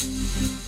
[0.00, 0.59] Thank you.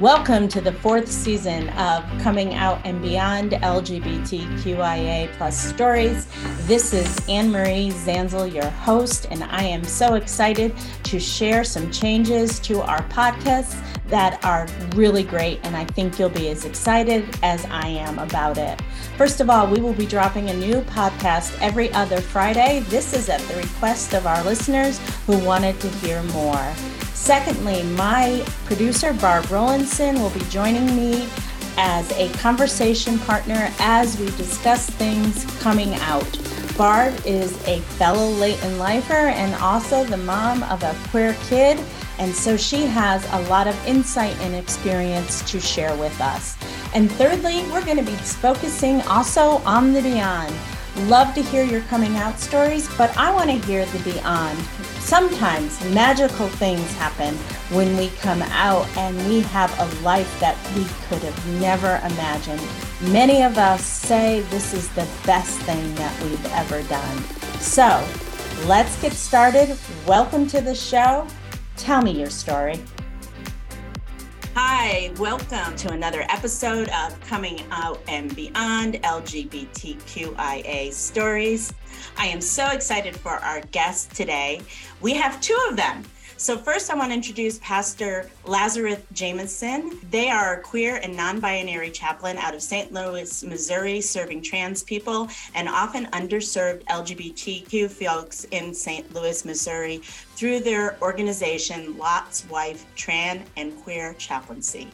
[0.00, 6.26] Welcome to the fourth season of Coming Out and Beyond LGBTQIA plus stories.
[6.66, 11.90] This is Anne Marie Zanzal, your host, and I am so excited to share some
[11.90, 17.28] changes to our podcast that are really great, and I think you'll be as excited
[17.42, 18.80] as I am about it.
[19.18, 22.80] First of all, we will be dropping a new podcast every other Friday.
[22.88, 26.74] This is at the request of our listeners who wanted to hear more.
[27.20, 31.28] Secondly, my producer, Barb Rollinson, will be joining me
[31.76, 36.26] as a conversation partner as we discuss things coming out.
[36.78, 41.78] Barb is a fellow Leighton lifer and also the mom of a queer kid,
[42.18, 46.56] and so she has a lot of insight and experience to share with us.
[46.94, 50.54] And thirdly, we're going to be focusing also on the beyond.
[50.96, 54.58] Love to hear your coming out stories, but I want to hear the beyond.
[54.98, 57.34] Sometimes magical things happen
[57.74, 62.62] when we come out and we have a life that we could have never imagined.
[63.12, 67.22] Many of us say this is the best thing that we've ever done.
[67.60, 68.04] So
[68.66, 69.78] let's get started.
[70.06, 71.26] Welcome to the show.
[71.76, 72.80] Tell me your story.
[74.62, 81.72] Hi, welcome to another episode of Coming Out and Beyond LGBTQIA Stories.
[82.18, 84.60] I am so excited for our guest today.
[85.00, 86.04] We have two of them.
[86.36, 89.98] So, first, I want to introduce Pastor Lazarus Jameson.
[90.10, 92.92] They are a queer and non binary chaplain out of St.
[92.92, 99.12] Louis, Missouri, serving trans people and often underserved LGBTQ folks in St.
[99.14, 100.00] Louis, Missouri
[100.40, 104.88] through their organization, Lot's Wife Tran and Queer Chaplaincy.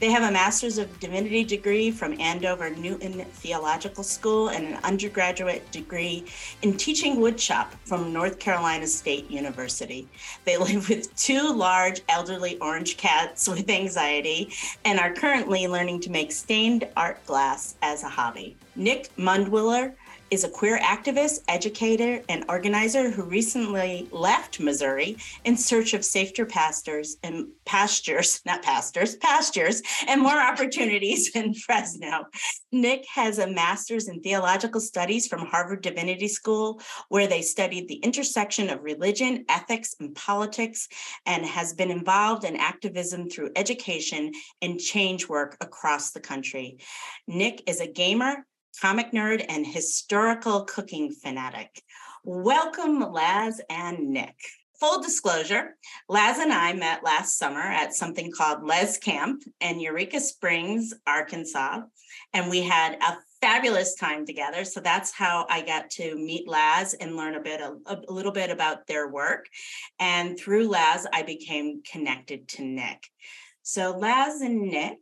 [0.00, 5.70] They have a Master's of Divinity degree from Andover Newton Theological School and an undergraduate
[5.70, 6.24] degree
[6.62, 10.08] in teaching woodshop from North Carolina State University.
[10.44, 14.52] They live with two large elderly orange cats with anxiety
[14.84, 18.56] and are currently learning to make stained art glass as a hobby.
[18.74, 19.94] Nick Mundwiller
[20.30, 26.44] is a queer activist, educator, and organizer who recently left Missouri in search of safer
[26.44, 32.24] pastors and pastures, not pastors, pastures, and more opportunities in Fresno.
[32.72, 37.96] Nick has a master's in theological studies from Harvard Divinity School, where they studied the
[37.96, 40.88] intersection of religion, ethics, and politics,
[41.26, 46.78] and has been involved in activism through education and change work across the country.
[47.26, 48.44] Nick is a gamer,
[48.80, 51.82] comic nerd, and historical cooking fanatic.
[52.24, 54.36] Welcome, Laz and Nick.
[54.80, 55.76] Full disclosure,
[56.08, 61.80] Laz and I met last summer at something called Les Camp in Eureka Springs, Arkansas,
[62.32, 64.64] and we had a fabulous time together.
[64.64, 68.32] So that's how I got to meet Laz and learn a bit, a, a, little
[68.32, 69.46] bit about their work.
[69.98, 73.08] And through Laz, I became connected to Nick.
[73.62, 74.98] So Laz and Nick,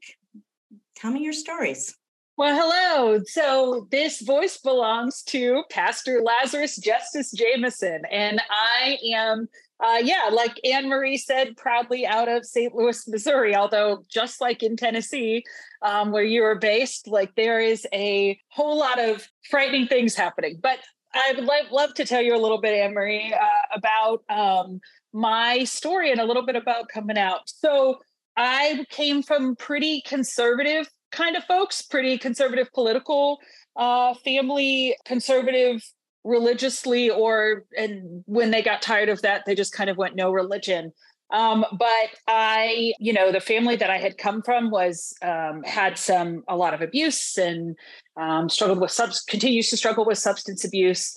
[0.95, 1.97] tell me your stories.
[2.39, 3.23] Well, hello.
[3.25, 9.49] So this voice belongs to Pastor Lazarus Justice Jameson, and I am,
[9.83, 12.75] uh, yeah, like Anne Marie said, proudly out of St.
[12.75, 13.57] Louis, Missouri.
[13.57, 15.45] Although, just like in Tennessee,
[15.81, 20.59] um, where you are based, like there is a whole lot of frightening things happening.
[20.63, 20.81] But
[21.15, 24.81] I would love, love to tell you a little bit, Anne Marie, uh, about um,
[25.15, 27.41] my story and a little bit about coming out.
[27.47, 27.99] So.
[28.39, 33.39] I came from pretty conservative kind of folks, pretty conservative political
[33.77, 35.83] uh, family, conservative
[36.25, 40.31] religiously, or and when they got tired of that, they just kind of went no
[40.31, 40.93] religion.
[41.31, 45.99] Um, but I, you know, the family that I had come from was um, had
[45.99, 47.77] some a lot of abuse and
[48.17, 51.17] um, struggled with subs continues to struggle with substance abuse.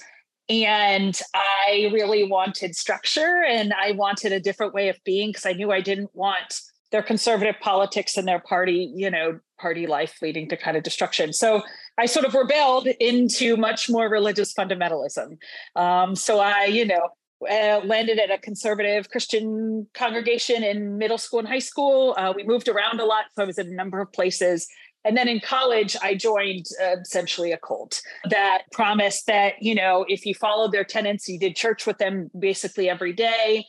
[0.49, 5.53] And I really wanted structure and I wanted a different way of being because I
[5.53, 6.59] knew I didn't want
[6.91, 11.33] their conservative politics and their party, you know, party life leading to kind of destruction.
[11.33, 11.61] So
[11.97, 15.37] I sort of rebelled into much more religious fundamentalism.
[15.75, 17.09] Um, so I, you know,
[17.49, 22.13] uh, landed at a conservative Christian congregation in middle school and high school.
[22.17, 24.67] Uh, we moved around a lot, so I was in a number of places.
[25.05, 30.05] And then in college, I joined uh, essentially a cult that promised that, you know,
[30.09, 33.65] if you followed their tenets, you did church with them basically every day,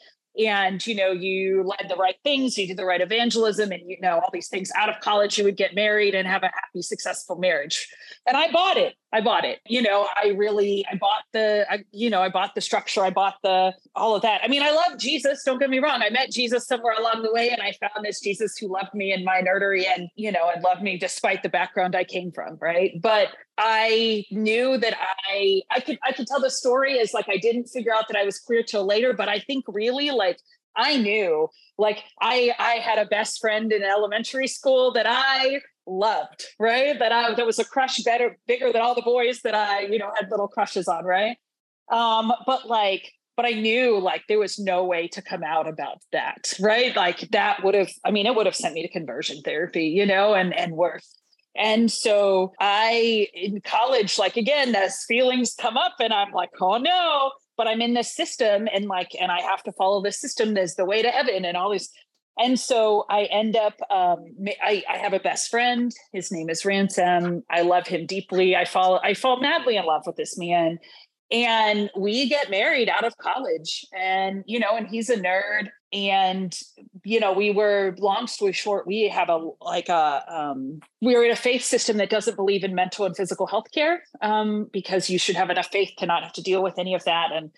[0.46, 3.96] and you know you led the right things you did the right evangelism and you
[4.00, 6.82] know all these things out of college you would get married and have a happy
[6.82, 7.88] successful marriage.
[8.26, 8.94] And i bought it.
[9.12, 9.60] I bought it.
[9.66, 13.02] You know i really i bought the I, you know i bought the structure.
[13.02, 14.40] I bought the all of that.
[14.44, 15.42] I mean i love jesus.
[15.44, 16.02] Don't get me wrong.
[16.02, 19.12] I met jesus somewhere along the way and i found this jesus who loved me
[19.12, 22.58] in my nerdery and you know and loved me despite the background i came from
[22.60, 23.00] right?
[23.00, 23.28] But
[23.62, 24.96] I knew that
[25.28, 28.16] I I could I could tell the story as like I didn't figure out that
[28.16, 30.38] I was queer till later, but I think really like
[30.76, 31.46] I knew
[31.76, 36.98] like I I had a best friend in elementary school that I loved, right?
[36.98, 39.98] That I that was a crush better bigger than all the boys that I, you
[39.98, 41.36] know, had little crushes on, right?
[41.92, 45.98] Um, but like but I knew like there was no way to come out about
[46.12, 46.96] that, right?
[46.96, 50.06] Like that would have, I mean, it would have sent me to conversion therapy, you
[50.06, 51.19] know, and and worse.
[51.56, 56.78] And so I in college, like again, those feelings come up and I'm like, oh
[56.78, 60.54] no, but I'm in this system and like, and I have to follow this system.
[60.54, 61.90] There's the way to heaven and all these.
[62.38, 64.24] And so I end up, um,
[64.62, 65.92] I, I have a best friend.
[66.12, 67.42] His name is Ransom.
[67.50, 68.56] I love him deeply.
[68.56, 70.78] I fall, I fall madly in love with this man
[71.30, 76.60] and we get married out of college and you know and he's a nerd and
[77.04, 81.30] you know we were long story short we have a like a um, we're in
[81.30, 85.18] a faith system that doesn't believe in mental and physical health care um, because you
[85.18, 87.50] should have enough faith to not have to deal with any of that and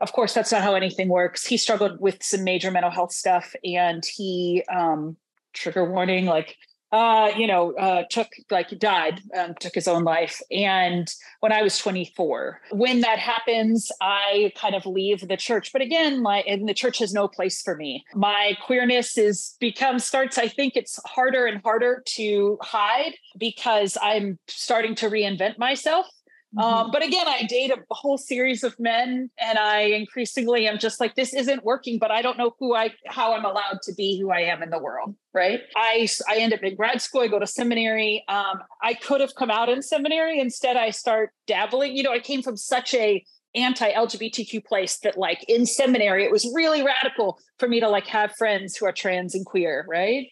[0.00, 1.46] of course that's not how anything works.
[1.46, 5.16] He struggled with some major mental health stuff and he um,
[5.52, 6.56] trigger warning like
[6.92, 10.40] uh, you know, uh, took like died, um, took his own life.
[10.50, 11.08] And
[11.40, 15.72] when I was 24, when that happens, I kind of leave the church.
[15.72, 18.04] But again, my and the church has no place for me.
[18.14, 20.36] My queerness is become starts.
[20.38, 26.06] I think it's harder and harder to hide because I'm starting to reinvent myself.
[26.56, 26.66] Mm-hmm.
[26.66, 30.98] Um, but again, I date a whole series of men, and I increasingly am just
[30.98, 31.98] like, this isn't working.
[31.98, 34.70] But I don't know who I, how I'm allowed to be who I am in
[34.70, 35.14] the world.
[35.32, 35.60] Right?
[35.76, 37.20] I I end up in grad school.
[37.20, 38.24] I go to seminary.
[38.28, 40.40] Um, I could have come out in seminary.
[40.40, 41.96] Instead, I start dabbling.
[41.96, 43.24] You know, I came from such a
[43.54, 48.32] anti-LGBTQ place that like in seminary, it was really radical for me to like have
[48.36, 49.86] friends who are trans and queer.
[49.88, 50.28] Right?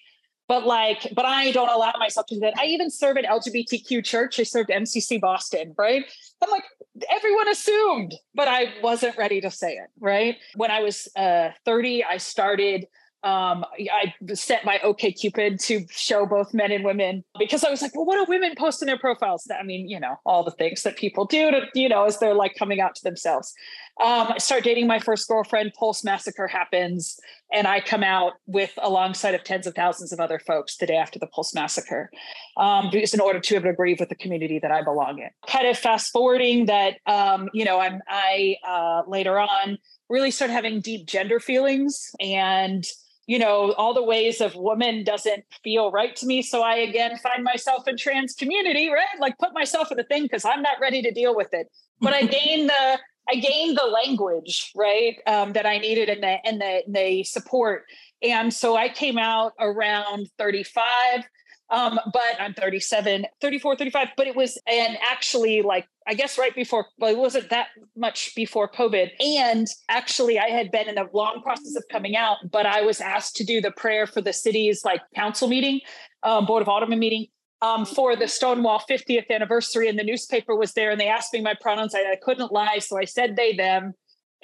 [0.49, 4.05] But like but i don't allow myself to do that i even serve at lgbtq
[4.05, 6.05] church i served mcc boston right
[6.43, 6.65] i'm like
[7.11, 12.05] everyone assumed but i wasn't ready to say it right when i was uh, 30
[12.05, 12.87] i started
[13.25, 17.83] um, I set my OK Cupid to show both men and women because I was
[17.83, 19.49] like, well, what do women post in their profiles?
[19.51, 22.35] I mean, you know, all the things that people do to, you know, as they're
[22.35, 23.53] like coming out to themselves.
[24.01, 25.73] Um, I start dating my first girlfriend.
[25.79, 27.19] Pulse Massacre happens,
[27.53, 30.97] and I come out with alongside of tens of thousands of other folks the day
[30.97, 32.11] after the Pulse Massacre,
[32.57, 35.19] um, because in order to be able to grieve with the community that I belong
[35.19, 35.31] in.
[35.49, 39.79] Kind of fast forwarding that, um, you know, I'm I uh, later on
[40.09, 42.85] really start having deep gender feelings and
[43.27, 47.17] you know all the ways of woman doesn't feel right to me so i again
[47.19, 50.81] find myself in trans community right like put myself in a thing because i'm not
[50.81, 51.69] ready to deal with it
[52.01, 52.99] but i gain the
[53.29, 57.85] i gained the language right um, that i needed and the and the, the support
[58.23, 61.25] and so i came out around 35
[61.71, 64.09] um, but I'm 37, 34, 35.
[64.17, 68.35] But it was, and actually, like, I guess right before, well, it wasn't that much
[68.35, 69.11] before COVID.
[69.21, 73.01] And actually, I had been in a long process of coming out, but I was
[73.01, 75.81] asked to do the prayer for the city's like council meeting,
[76.23, 77.27] um, Board of Alderman meeting.
[77.61, 81.41] Um, for the Stonewall 50th anniversary, and the newspaper was there, and they asked me
[81.41, 81.93] my pronouns.
[81.93, 83.95] I, I couldn't lie, so I said they, them,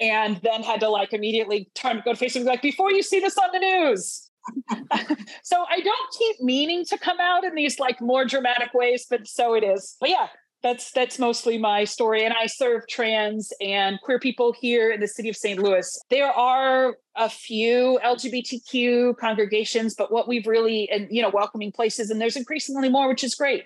[0.01, 3.37] and then had to like immediately turn go to Facebook like before you see this
[3.37, 4.29] on the news
[5.43, 9.27] so I don't keep meaning to come out in these like more dramatic ways, but
[9.27, 9.95] so it is.
[9.99, 10.27] But yeah,
[10.65, 15.07] that's that's mostly my story and i serve trans and queer people here in the
[15.07, 15.99] city of st louis.
[16.09, 22.09] There are a few lgbtq congregations but what we've really and you know welcoming places
[22.09, 23.65] and there's increasingly more which is great.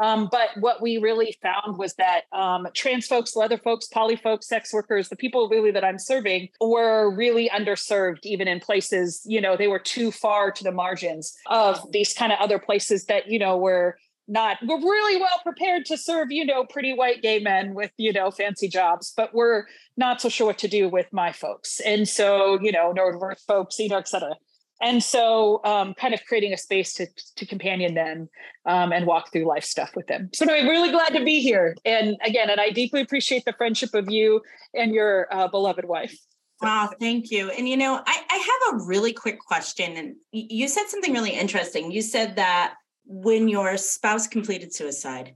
[0.00, 4.46] Um, but what we really found was that um, trans folks, leather folks, poly folks,
[4.46, 9.40] sex workers, the people really that I'm serving were really underserved, even in places, you
[9.40, 13.28] know, they were too far to the margins of these kind of other places that,
[13.28, 17.38] you know, were not we're really well prepared to serve you know pretty white gay
[17.38, 19.64] men with you know fancy jobs but we're
[19.96, 23.78] not so sure what to do with my folks and so you know neurodiverse folks
[23.78, 24.34] you know et cetera
[24.80, 28.28] and so um, kind of creating a space to, to companion them
[28.64, 31.74] um, and walk through life stuff with them so anyway really glad to be here
[31.84, 34.40] and again and i deeply appreciate the friendship of you
[34.74, 36.14] and your uh, beloved wife
[36.60, 37.50] Wow, thank you.
[37.50, 39.96] And you know, I, I have a really quick question.
[39.96, 41.92] And you said something really interesting.
[41.92, 42.74] You said that
[43.08, 45.34] when your spouse completed suicide,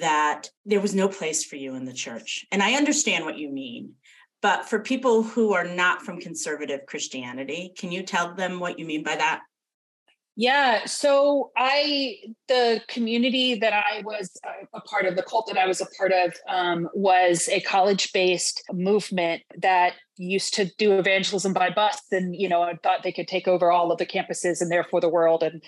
[0.00, 2.46] that there was no place for you in the church.
[2.50, 3.92] And I understand what you mean.
[4.42, 8.86] But for people who are not from conservative Christianity, can you tell them what you
[8.86, 9.42] mean by that?
[10.36, 10.86] Yeah.
[10.86, 12.16] So I,
[12.48, 14.30] the community that I was
[14.72, 18.10] a part of, the cult that I was a part of, um, was a college
[18.14, 23.28] based movement that used to do evangelism by bus and, you know, thought they could
[23.28, 25.42] take over all of the campuses and therefore the world.
[25.42, 25.62] And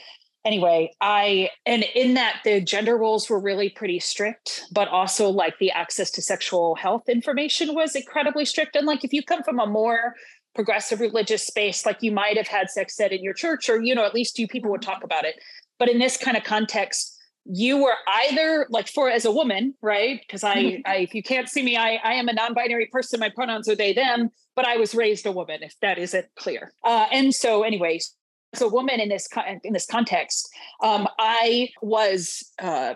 [0.44, 5.58] anyway, I and in that the gender roles were really pretty strict, but also like
[5.58, 8.76] the access to sexual health information was incredibly strict.
[8.76, 10.14] And like if you come from a more
[10.54, 13.94] progressive religious space, like you might have had sex ed in your church, or you
[13.94, 15.36] know, at least you people would talk about it.
[15.78, 17.94] But in this kind of context, you were
[18.24, 20.20] either like for as a woman, right?
[20.20, 23.18] Because I, I, if you can't see me, I, I am a non-binary person.
[23.18, 24.28] My pronouns are they, them.
[24.54, 26.72] But I was raised a woman, if that isn't clear.
[26.84, 28.14] Uh, and so, anyways,
[28.52, 29.28] as a woman in this
[29.64, 30.48] in this context,
[30.82, 32.94] um, I was uh,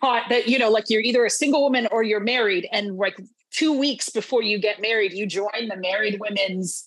[0.00, 3.16] taught that you know, like you're either a single woman or you're married, and like
[3.52, 6.84] two weeks before you get married, you join the married women's,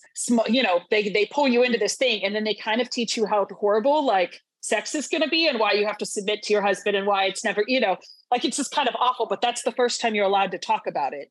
[0.48, 3.16] you know, they they pull you into this thing, and then they kind of teach
[3.16, 6.42] you how horrible like sex is going to be and why you have to submit
[6.42, 7.98] to your husband and why it's never, you know,
[8.30, 9.26] like it's just kind of awful.
[9.26, 11.30] But that's the first time you're allowed to talk about it,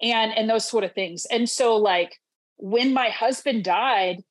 [0.00, 1.26] and and those sort of things.
[1.30, 2.14] And so like
[2.56, 4.22] when my husband died,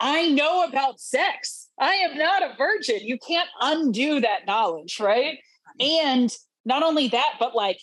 [0.00, 1.68] I know about sex.
[1.78, 3.00] I am not a virgin.
[3.00, 5.38] You can't undo that knowledge, right?
[5.80, 6.34] And
[6.64, 7.80] not only that, but like,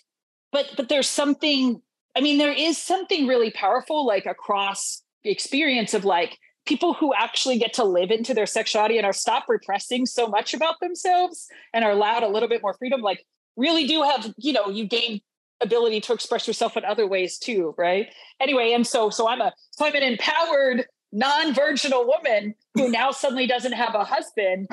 [0.52, 1.82] but but there's something,
[2.16, 7.14] I mean, there is something really powerful, like across the experience of like people who
[7.14, 11.48] actually get to live into their sexuality and are stop repressing so much about themselves
[11.74, 13.26] and are allowed a little bit more freedom, like
[13.58, 15.22] really do have, you know, you gain
[15.62, 18.08] ability to express yourself in other ways too, right?
[18.40, 23.48] Anyway, and so so I'm a so I'm an empowered non-virginal woman who now suddenly
[23.48, 24.68] doesn't have a husband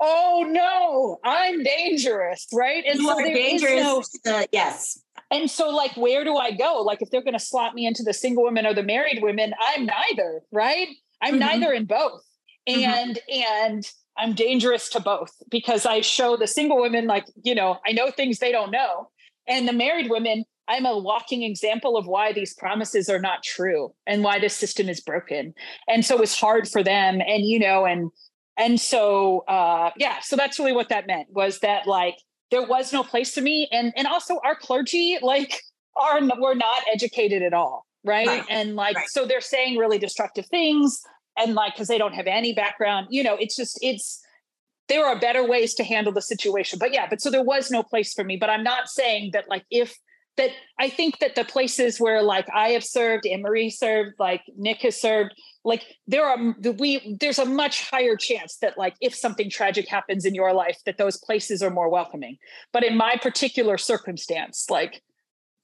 [0.00, 5.94] oh no i'm dangerous right and you so dangerous no, uh, yes and so like
[5.96, 8.64] where do i go like if they're going to slot me into the single women
[8.64, 10.88] or the married women i'm neither right
[11.20, 11.40] i'm mm-hmm.
[11.40, 12.24] neither in both
[12.68, 12.80] mm-hmm.
[12.80, 13.66] and mm-hmm.
[13.66, 17.92] and i'm dangerous to both because i show the single women like you know i
[17.92, 19.10] know things they don't know
[19.46, 23.92] and the married women I'm a walking example of why these promises are not true
[24.06, 25.52] and why this system is broken.
[25.88, 27.20] And so it's hard for them.
[27.20, 28.10] And, you know, and,
[28.56, 32.14] and so, uh, yeah, so that's really what that meant was that like
[32.52, 33.68] there was no place to me.
[33.72, 35.60] And, and also our clergy, like,
[35.96, 37.84] are, we're not educated at all.
[38.04, 38.28] Right.
[38.28, 38.44] right.
[38.48, 39.08] And like, right.
[39.08, 41.00] so they're saying really destructive things.
[41.36, 44.20] And like, cause they don't have any background, you know, it's just, it's,
[44.88, 46.78] there are better ways to handle the situation.
[46.78, 48.36] But yeah, but so there was no place for me.
[48.36, 49.96] But I'm not saying that like if
[50.40, 54.78] that I think that the places where like I have served, Marie served, like Nick
[54.78, 59.50] has served, like there are we there's a much higher chance that like if something
[59.50, 62.38] tragic happens in your life, that those places are more welcoming.
[62.72, 65.02] But in my particular circumstance, like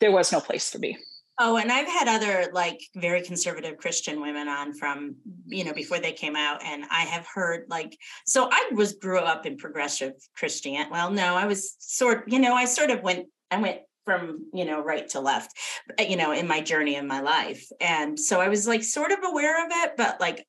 [0.01, 0.99] there was no place for me.
[1.39, 5.17] Oh, and I've had other like very conservative Christian women on from,
[5.47, 6.63] you know, before they came out.
[6.63, 10.87] And I have heard like, so I was grew up in progressive Christian.
[10.91, 14.65] Well, no, I was sort, you know, I sort of went, I went from you
[14.65, 15.55] know right to left
[16.01, 19.11] uh, you know in my journey in my life and so i was like sort
[19.11, 20.47] of aware of it but like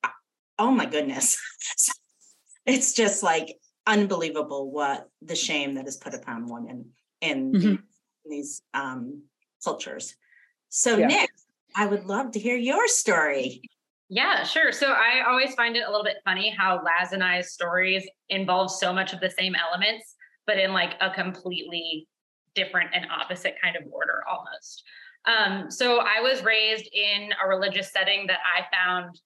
[0.59, 1.37] oh my goodness
[2.65, 6.85] it's just like unbelievable what the shame that is put upon women
[7.21, 7.67] in, mm-hmm.
[7.67, 7.83] in
[8.29, 9.23] these um,
[9.63, 10.15] cultures
[10.69, 11.07] so yeah.
[11.07, 11.29] nick
[11.75, 13.61] i would love to hear your story
[14.09, 14.71] yeah, sure.
[14.71, 18.71] So I always find it a little bit funny how Laz and I's stories involve
[18.71, 22.07] so much of the same elements, but in like a completely
[22.57, 24.83] different and opposite kind of order almost.
[25.25, 29.21] Um, so I was raised in a religious setting that I found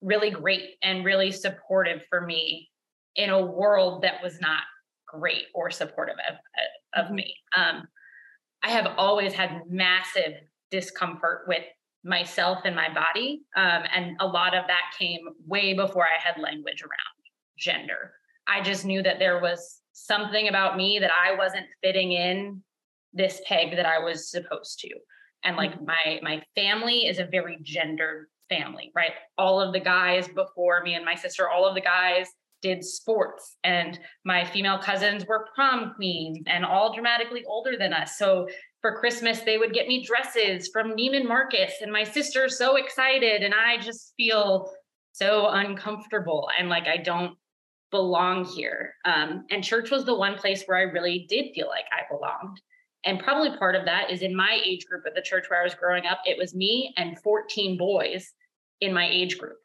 [0.00, 2.70] really great and really supportive for me
[3.16, 4.62] in a world that was not
[5.06, 6.36] great or supportive of,
[6.94, 7.16] of mm-hmm.
[7.16, 7.34] me.
[7.56, 7.88] Um,
[8.62, 10.34] I have always had massive
[10.70, 11.64] discomfort with
[12.04, 13.42] myself and my body.
[13.56, 17.16] Um, and a lot of that came way before I had language around
[17.58, 18.12] gender.
[18.46, 22.62] I just knew that there was something about me that I wasn't fitting in
[23.16, 24.90] this peg that I was supposed to.
[25.44, 25.86] And like mm-hmm.
[25.86, 29.12] my my family is a very gendered family, right?
[29.38, 32.28] All of the guys before me and my sister, all of the guys
[32.62, 38.18] did sports and my female cousins were prom queens and all dramatically older than us.
[38.18, 38.48] So
[38.80, 43.42] for Christmas, they would get me dresses from Neiman Marcus and my sister's so excited
[43.42, 44.70] and I just feel
[45.12, 47.36] so uncomfortable and like I don't
[47.90, 48.94] belong here.
[49.04, 52.60] Um, and church was the one place where I really did feel like I belonged.
[53.06, 55.64] And probably part of that is in my age group at the church where I
[55.64, 58.32] was growing up, it was me and 14 boys
[58.80, 59.58] in my age group.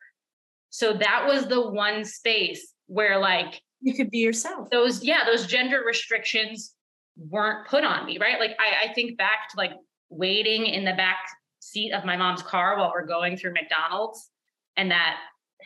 [0.70, 4.70] So that was the one space where like you could be yourself.
[4.70, 6.76] Those, yeah, those gender restrictions
[7.18, 8.40] weren't put on me, right?
[8.40, 9.74] Like I, I think back to like
[10.10, 11.18] waiting in the back
[11.60, 14.30] seat of my mom's car while we're going through McDonald's
[14.78, 15.18] and that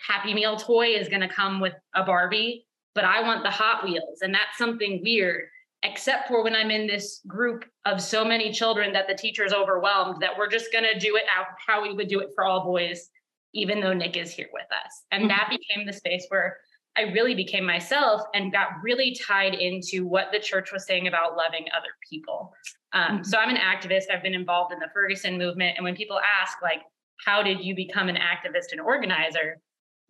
[0.08, 3.84] Happy Meal toy is going to come with a Barbie, but I want the Hot
[3.84, 4.20] Wheels.
[4.22, 5.44] And that's something weird
[5.86, 10.22] except for when I'm in this group of so many children that the teacher's overwhelmed
[10.22, 11.24] that we're just going to do it
[11.66, 13.10] how we would do it for all boys,
[13.54, 15.04] even though Nick is here with us.
[15.12, 15.30] And mm-hmm.
[15.30, 16.58] that became the space where
[16.98, 21.38] I really became myself and got really tied into what the church was saying about
[21.38, 22.54] loving other people.
[22.94, 23.24] Um, mm-hmm.
[23.24, 24.04] So I'm an activist.
[24.12, 25.78] I've been involved in the Ferguson movement.
[25.78, 26.82] And when people ask, like,
[27.24, 29.60] how did you become an activist and organizer?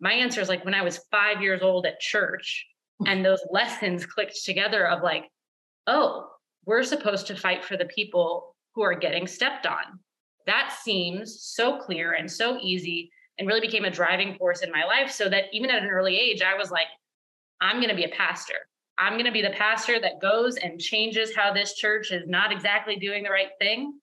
[0.00, 2.66] My answer is like when I was five years old at church,
[3.02, 3.10] mm.
[3.10, 5.24] and those lessons clicked together of like,
[5.86, 6.28] oh,
[6.64, 10.00] we're supposed to fight for the people who are getting stepped on.
[10.46, 14.84] That seems so clear and so easy and really became a driving force in my
[14.84, 15.10] life.
[15.10, 16.86] So that even at an early age, I was like,
[17.60, 18.54] I'm going to be a pastor.
[18.98, 22.52] I'm going to be the pastor that goes and changes how this church is not
[22.52, 23.98] exactly doing the right thing.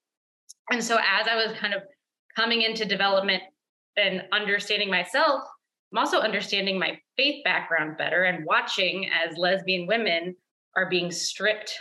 [0.71, 1.81] And so as I was kind of
[2.35, 3.43] coming into development
[3.97, 5.41] and understanding myself,
[5.91, 10.35] I'm also understanding my faith background better and watching as lesbian women
[10.75, 11.73] are being stripped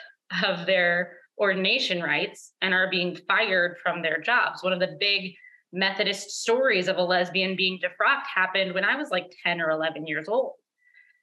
[0.45, 4.63] of their ordination rights and are being fired from their jobs.
[4.63, 5.35] One of the big
[5.73, 10.07] Methodist stories of a lesbian being defrocked happened when I was like 10 or 11
[10.07, 10.53] years old.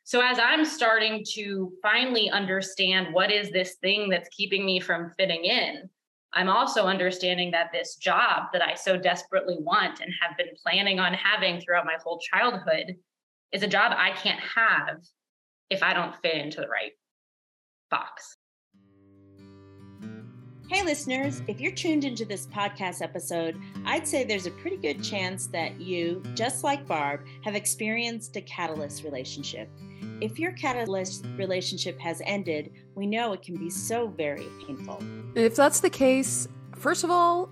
[0.03, 5.11] So as I'm starting to finally understand what is this thing that's keeping me from
[5.17, 5.87] fitting in,
[6.33, 10.99] I'm also understanding that this job that I so desperately want and have been planning
[10.99, 12.95] on having throughout my whole childhood
[13.51, 14.97] is a job I can't have
[15.69, 16.91] if I don't fit into the right
[17.89, 18.37] box.
[20.69, 25.03] Hey, listeners, if you're tuned into this podcast episode, I'd say there's a pretty good
[25.03, 29.67] chance that you, just like Barb, have experienced a catalyst relationship.
[30.21, 35.01] If your catalyst relationship has ended, we know it can be so very painful.
[35.33, 37.49] If that's the case, first of all,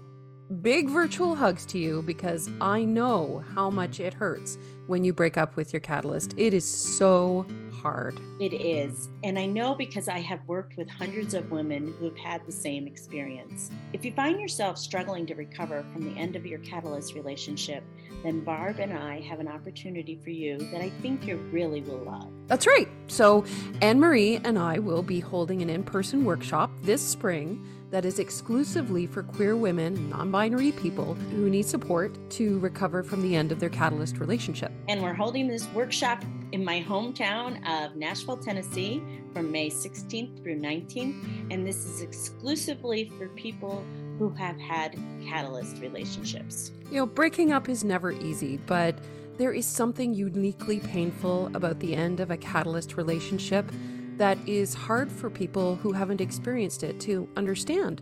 [0.62, 5.38] big virtual hugs to you because I know how much it hurts when you break
[5.38, 6.36] up with your catalyst.
[6.38, 7.48] It is so
[7.88, 8.20] hard.
[8.42, 9.08] It is.
[9.24, 12.52] And I know because I have worked with hundreds of women who have had the
[12.52, 13.72] same experience.
[13.94, 17.86] If you find yourself struggling to recover from the end of your catalyst relationship,
[18.24, 22.00] then Barb and I have an opportunity for you that I think you really will
[22.00, 22.30] love.
[22.48, 22.90] That's right.
[23.08, 23.46] So,
[23.82, 28.20] Anne Marie and I will be holding an in person workshop this spring that is
[28.20, 33.52] exclusively for queer women, non binary people who need support to recover from the end
[33.52, 34.72] of their catalyst relationship.
[34.88, 39.02] And we're holding this workshop in my hometown of Nashville, Tennessee
[39.34, 41.52] from May 16th through 19th.
[41.52, 43.86] And this is exclusively for people
[44.18, 46.72] who have had catalyst relationships.
[46.92, 48.98] You know, breaking up is never easy, but
[49.38, 53.72] there is something uniquely painful about the end of a catalyst relationship
[54.18, 58.02] that is hard for people who haven't experienced it to understand.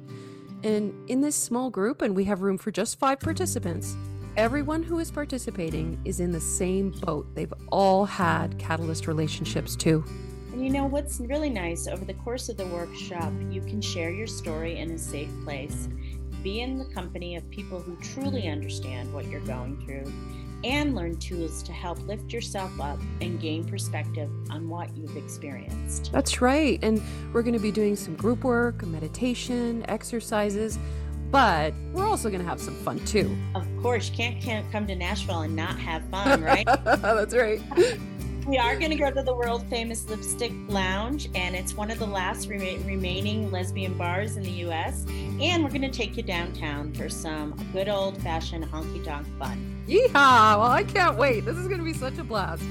[0.64, 3.96] And in this small group, and we have room for just five participants,
[4.38, 7.28] everyone who is participating is in the same boat.
[7.36, 10.04] They've all had catalyst relationships too.
[10.52, 14.10] And you know what's really nice over the course of the workshop, you can share
[14.10, 15.90] your story in a safe place,
[16.42, 20.12] be in the company of people who truly understand what you're going through,
[20.64, 26.12] and learn tools to help lift yourself up and gain perspective on what you've experienced.
[26.12, 26.80] That's right.
[26.82, 27.02] And
[27.34, 30.80] we're going to be doing some group work, meditation, exercises,
[31.32, 33.36] but we're also going to have some fun too.
[33.56, 36.66] Of course, you can't, can't come to Nashville and not have fun, right?
[36.66, 37.62] That's right.
[38.46, 41.98] We are going to go to the world famous Lipstick Lounge, and it's one of
[41.98, 45.04] the last re- remaining lesbian bars in the U.S.
[45.42, 49.84] And we're going to take you downtown for some good old fashioned honky tonk fun.
[49.88, 50.14] Yeehaw!
[50.14, 51.46] Well, I can't wait.
[51.46, 52.64] This is going to be such a blast.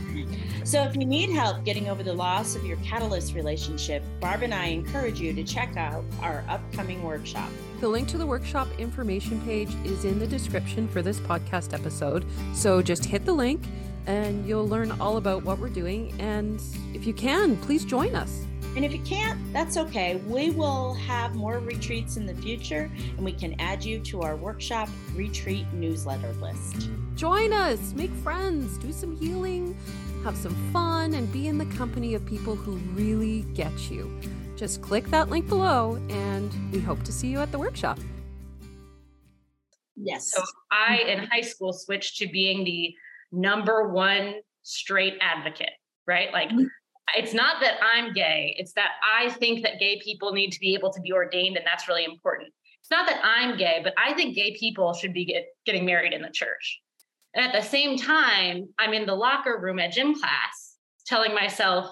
[0.63, 4.55] So, if you need help getting over the loss of your catalyst relationship, Barb and
[4.55, 7.51] I encourage you to check out our upcoming workshop.
[7.81, 12.25] The link to the workshop information page is in the description for this podcast episode.
[12.55, 13.63] So, just hit the link
[14.07, 16.15] and you'll learn all about what we're doing.
[16.21, 16.61] And
[16.93, 18.45] if you can, please join us.
[18.77, 20.17] And if you can't, that's okay.
[20.27, 24.35] We will have more retreats in the future and we can add you to our
[24.35, 26.89] workshop retreat newsletter list.
[27.15, 29.77] Join us, make friends, do some healing,
[30.25, 34.11] have some fun, and be in the company of people who really get you.
[34.57, 38.01] Just click that link below and we hope to see you at the workshop.
[39.97, 40.33] Yes.
[40.33, 42.95] So I, in high school, switched to being the
[43.35, 45.73] number one straight advocate,
[46.07, 46.33] right?
[46.33, 46.65] Like, mm-hmm.
[47.17, 50.75] it's not that I'm gay, it's that I think that gay people need to be
[50.75, 52.53] able to be ordained, and that's really important.
[52.81, 56.13] It's not that I'm gay, but I think gay people should be get, getting married
[56.13, 56.81] in the church.
[57.35, 61.91] And at the same time, I'm in the locker room at gym class telling myself,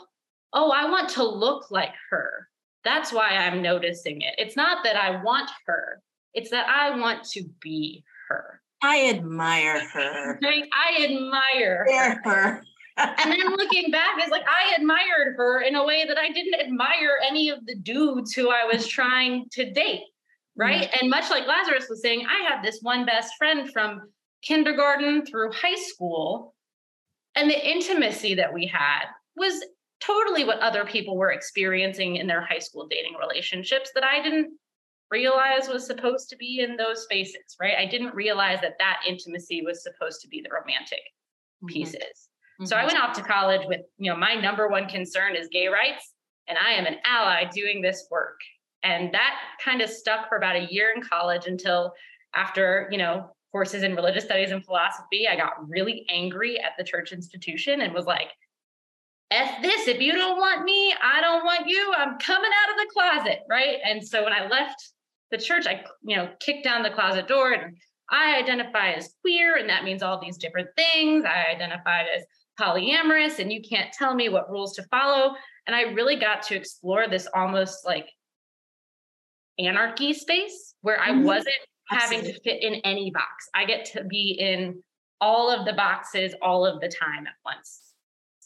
[0.53, 2.49] oh, I want to look like her.
[2.85, 4.35] That's why I'm noticing it.
[4.39, 6.01] It's not that I want her,
[6.35, 8.61] it's that I want to be her.
[8.83, 10.41] I admire her.
[10.45, 12.21] I admire her.
[12.25, 12.63] her.
[12.97, 16.61] and then looking back, it's like I admired her in a way that I didn't
[16.61, 20.03] admire any of the dudes who I was trying to date.
[20.57, 20.91] Right.
[20.91, 20.99] Mm-hmm.
[21.01, 24.03] And much like Lazarus was saying, I had this one best friend from
[24.43, 26.55] kindergarten through high school.
[27.35, 29.05] And the intimacy that we had
[29.37, 29.65] was
[30.01, 34.53] totally what other people were experiencing in their high school dating relationships that I didn't
[35.13, 37.75] realize was supposed to be in those spaces, right?
[37.79, 41.03] I didn't realize that that intimacy was supposed to be the romantic
[41.63, 41.69] mm-hmm.
[41.69, 42.29] pieces.
[42.61, 42.65] Mm-hmm.
[42.65, 45.69] So I went off to college with, you know, my number one concern is gay
[45.69, 46.13] rights,
[46.49, 48.41] and I am an ally doing this work.
[48.83, 51.93] And that kind of stuck for about a year in college until
[52.35, 56.85] after, you know, courses in religious studies and philosophy, I got really angry at the
[56.85, 58.31] church institution and was like,
[59.31, 61.93] F this, if you don't want me, I don't want you.
[61.97, 63.77] I'm coming out of the closet, right?
[63.85, 64.93] And so when I left
[65.33, 67.77] the church, I, you know, kicked down the closet door and
[68.11, 71.25] I identify as queer, and that means all these different things.
[71.25, 72.25] I identified as
[72.61, 75.35] polyamorous, and you can't tell me what rules to follow.
[75.67, 78.07] And I really got to explore this almost like
[79.59, 81.25] anarchy space where I mm-hmm.
[81.25, 81.55] wasn't
[81.89, 83.49] having to fit in any box.
[83.55, 84.83] I get to be in
[85.21, 87.95] all of the boxes all of the time at once.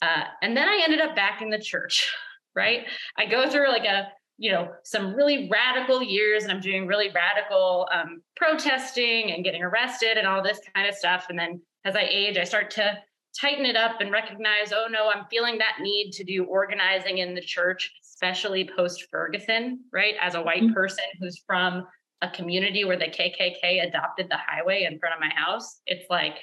[0.03, 2.13] Uh, and then I ended up back in the church,
[2.55, 2.87] right?
[3.17, 7.11] I go through like a, you know, some really radical years and I'm doing really
[7.11, 11.27] radical um, protesting and getting arrested and all this kind of stuff.
[11.31, 12.99] And then as I age, I start to
[13.41, 17.35] tighten it up and recognize, oh no, I'm feeling that need to do organizing in
[17.35, 20.15] the church, especially post Ferguson, right?
[20.21, 20.75] As a white mm-hmm.
[20.75, 21.87] person who's from
[22.23, 26.39] a community where the KKK adopted the highway in front of my house, it's like,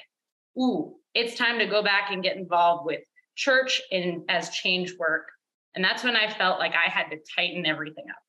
[0.58, 3.00] ooh, it's time to go back and get involved with
[3.34, 5.28] church in as change work.
[5.74, 8.22] And that's when I felt like I had to tighten everything up.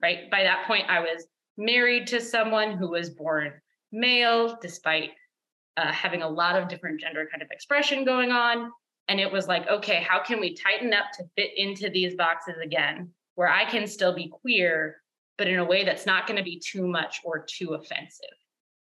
[0.00, 0.30] Right.
[0.30, 3.52] By that point, I was married to someone who was born
[3.92, 5.10] male, despite
[5.76, 8.70] uh, having a lot of different gender kind of expression going on.
[9.08, 12.56] And it was like, okay, how can we tighten up to fit into these boxes
[12.62, 14.96] again, where I can still be queer,
[15.38, 18.26] but in a way that's not going to be too much or too offensive.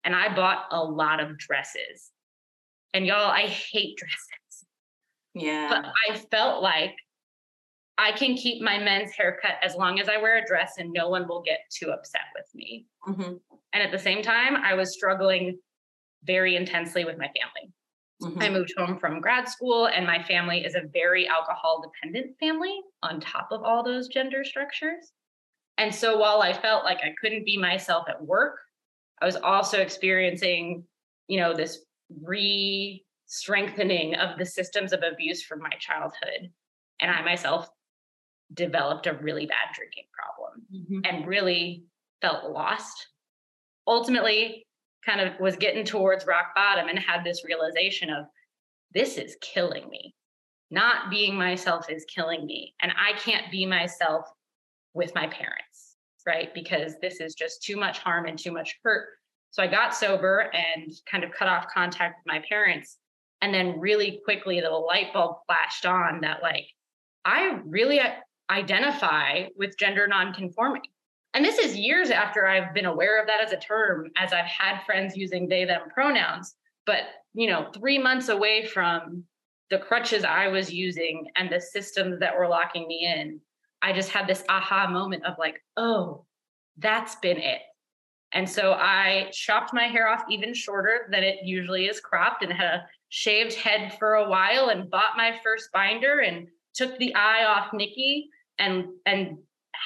[0.04, 2.12] And I bought a lot of dresses.
[2.94, 4.66] And y'all, I hate dresses.
[5.34, 5.70] Yeah.
[5.70, 6.96] But I felt like
[8.00, 11.10] I can keep my men's haircut as long as I wear a dress and no
[11.10, 12.88] one will get too upset with me.
[13.06, 13.34] Mm-hmm.
[13.74, 15.60] And at the same time, I was struggling
[16.24, 17.74] very intensely with my family.
[18.24, 18.42] Mm-hmm.
[18.42, 22.80] I moved home from grad school, and my family is a very alcohol dependent family
[23.04, 25.12] on top of all those gender structures.
[25.78, 28.60] And so while I felt like I couldn't be myself at work,
[29.22, 30.86] I was also experiencing,
[31.28, 31.80] you know, this
[32.24, 36.50] re strengthening of the systems of abuse from my childhood.
[37.02, 37.70] And I myself
[38.54, 41.00] developed a really bad drinking problem mm-hmm.
[41.06, 41.84] and really
[42.22, 43.08] felt lost.
[43.88, 44.66] Ultimately,
[45.06, 48.26] kind of was getting towards rock bottom and had this realization of
[48.94, 50.14] this is killing me.
[50.72, 52.76] Not being myself is killing me.
[52.82, 54.26] And I can't be myself
[54.94, 55.96] with my parents,
[56.28, 56.54] right?
[56.54, 59.08] Because this is just too much harm and too much hurt.
[59.52, 62.98] So I got sober and kind of cut off contact with my parents.
[63.42, 66.68] And then really quickly, the light bulb flashed on that, like,
[67.26, 68.00] I really
[68.50, 70.82] identify with gender nonconforming.
[71.34, 74.46] And this is years after I've been aware of that as a term, as I've
[74.46, 76.56] had friends using they, them pronouns.
[76.86, 77.02] But,
[77.34, 79.24] you know, three months away from
[79.70, 83.40] the crutches I was using and the systems that were locking me in,
[83.82, 86.26] I just had this aha moment of like, oh,
[86.78, 87.62] that's been it.
[88.32, 92.52] And so I chopped my hair off even shorter than it usually is cropped and
[92.52, 97.14] had a shaved head for a while and bought my first binder and took the
[97.16, 99.38] eye off Nikki and and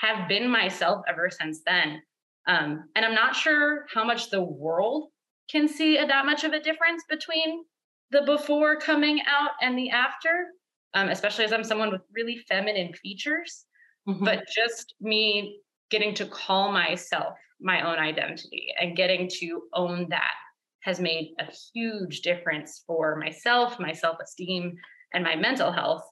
[0.02, 2.02] have been myself ever since then.
[2.48, 5.10] Um, and I'm not sure how much the world
[5.50, 7.64] can see that much of a difference between
[8.12, 10.48] the before coming out and the after,
[10.94, 13.66] um, especially as I'm someone with really feminine features.
[14.08, 14.26] Mm-hmm.
[14.26, 15.60] But just me
[15.90, 20.34] getting to call myself my own identity and getting to own that
[20.82, 24.76] has made a huge difference for myself, my self esteem,
[25.14, 26.04] and my mental health.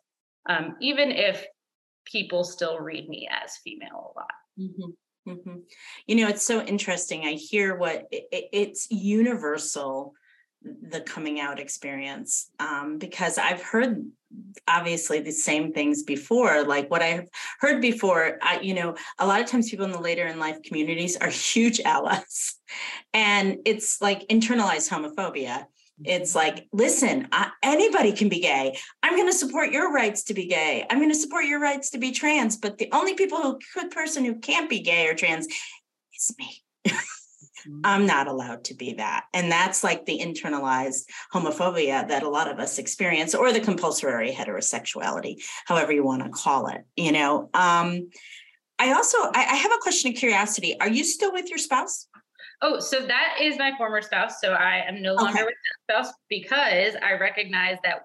[0.49, 1.45] Um, even if
[2.05, 4.31] people still read me as female a lot.
[4.59, 5.31] Mm-hmm.
[5.31, 5.59] Mm-hmm.
[6.07, 7.25] You know, it's so interesting.
[7.25, 10.13] I hear what it, it's universal
[10.63, 14.05] the coming out experience um, because I've heard
[14.67, 17.27] obviously the same things before like what i've
[17.59, 20.61] heard before I, you know a lot of times people in the later in life
[20.63, 22.55] communities are huge allies
[23.13, 25.65] and it's like internalized homophobia
[26.05, 30.33] it's like listen I, anybody can be gay i'm going to support your rights to
[30.33, 33.39] be gay i'm going to support your rights to be trans but the only people
[33.39, 36.63] who could person who can't be gay or trans is me
[37.67, 37.81] Mm-hmm.
[37.83, 39.25] I'm not allowed to be that.
[39.33, 44.31] And that's like the internalized homophobia that a lot of us experience, or the compulsory
[44.31, 46.81] heterosexuality, however you want to call it.
[46.95, 48.09] You know, um,
[48.79, 50.79] I also I, I have a question of curiosity.
[50.79, 52.07] Are you still with your spouse?
[52.61, 54.39] Oh, so that is my former spouse.
[54.39, 55.45] So I am no longer okay.
[55.45, 55.55] with
[55.87, 58.03] that spouse because I recognize that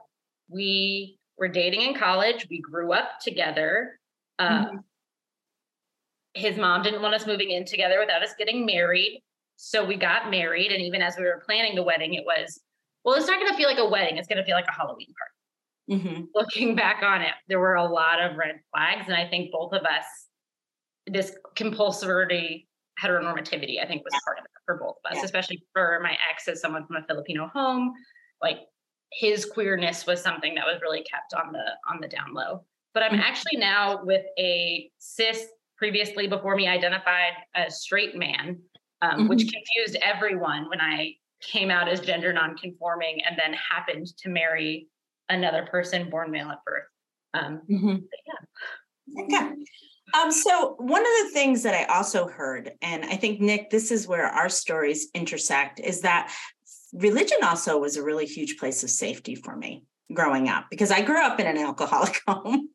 [0.49, 2.47] we were dating in college.
[2.49, 4.01] We grew up together.
[4.39, 4.77] Uh, mm-hmm.
[6.35, 9.23] His mom didn't want us moving in together without us getting married.
[9.57, 10.73] So we got married.
[10.73, 12.61] And even as we were planning the wedding, it was,
[13.05, 14.17] well, it's not going to feel like a wedding.
[14.17, 16.03] It's going to feel like a Halloween party.
[16.03, 16.25] Mm-hmm.
[16.35, 19.07] Looking back on it, there were a lot of red flags.
[19.07, 20.05] And I think both of us,
[21.07, 22.69] this compulsory
[23.03, 25.25] heteronormativity, I think was part of it for both of us, yeah.
[25.25, 27.93] especially for my ex as someone from a Filipino home.
[28.43, 28.61] Like
[29.13, 32.65] his queerness was something that was really kept on the on the down low.
[32.95, 33.21] But I'm mm-hmm.
[33.21, 38.59] actually now with a cis, previously before me identified as straight man,
[39.03, 39.29] um, mm-hmm.
[39.29, 44.89] which confused everyone when I came out as gender nonconforming and then happened to marry
[45.29, 46.85] another person born male at birth.
[47.35, 47.97] Um, mm-hmm.
[48.27, 49.39] Yeah.
[49.39, 49.55] Okay.
[50.15, 53.91] Um, so one of the things that I also heard, and I think Nick, this
[53.91, 56.33] is where our stories intersect, is that
[56.93, 61.03] religion also was a really huge place of safety for me growing up because I
[61.03, 62.69] grew up in an alcoholic home.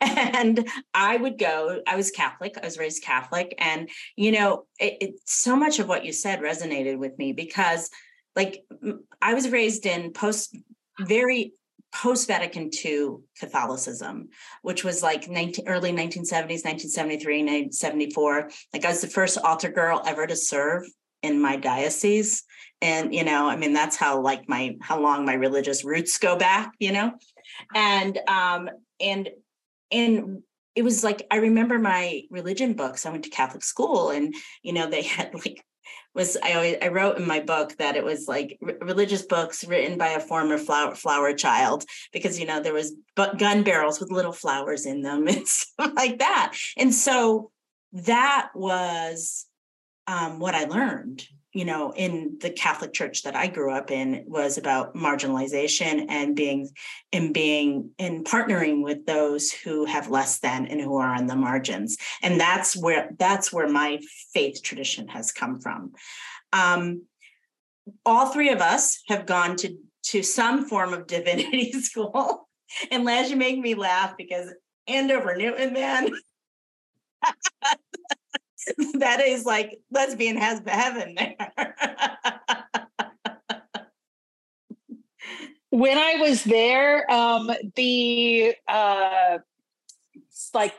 [0.00, 3.54] and I would go, I was Catholic, I was raised Catholic.
[3.58, 7.88] And, you know, it, it, so much of what you said resonated with me because,
[8.34, 8.62] like,
[9.22, 10.56] I was raised in post
[10.98, 11.52] very
[11.92, 14.28] post Vatican II Catholicism,
[14.62, 18.50] which was like 19, early 1970s, 1973, 1974.
[18.72, 20.84] Like I was the first altar girl ever to serve
[21.22, 22.44] in my diocese.
[22.80, 26.36] And, you know, I mean, that's how like my, how long my religious roots go
[26.36, 27.12] back, you know?
[27.74, 29.28] And, um, and,
[29.90, 30.42] and
[30.74, 33.04] it was like, I remember my religion books.
[33.04, 35.62] I went to Catholic school and, you know, they had like
[36.14, 39.96] was I always I wrote in my book that it was like religious books written
[39.96, 44.10] by a former flower flower child because you know there was but gun barrels with
[44.10, 46.56] little flowers in them and stuff like that.
[46.76, 47.50] And so
[47.92, 49.46] that was
[50.06, 54.24] um, what I learned you know in the catholic church that i grew up in
[54.26, 56.68] was about marginalization and being
[57.12, 61.36] and being and partnering with those who have less than and who are on the
[61.36, 61.96] margins.
[62.22, 64.00] And that's where that's where my
[64.32, 65.92] faith tradition has come from.
[66.52, 67.04] Um,
[68.04, 72.48] all three of us have gone to to some form of divinity school.
[72.90, 74.48] And laz you make me laugh because
[74.86, 76.08] andover newton man
[78.94, 81.36] that is like lesbian has the heaven there.
[85.70, 89.38] when I was there, um, the uh,
[90.52, 90.74] like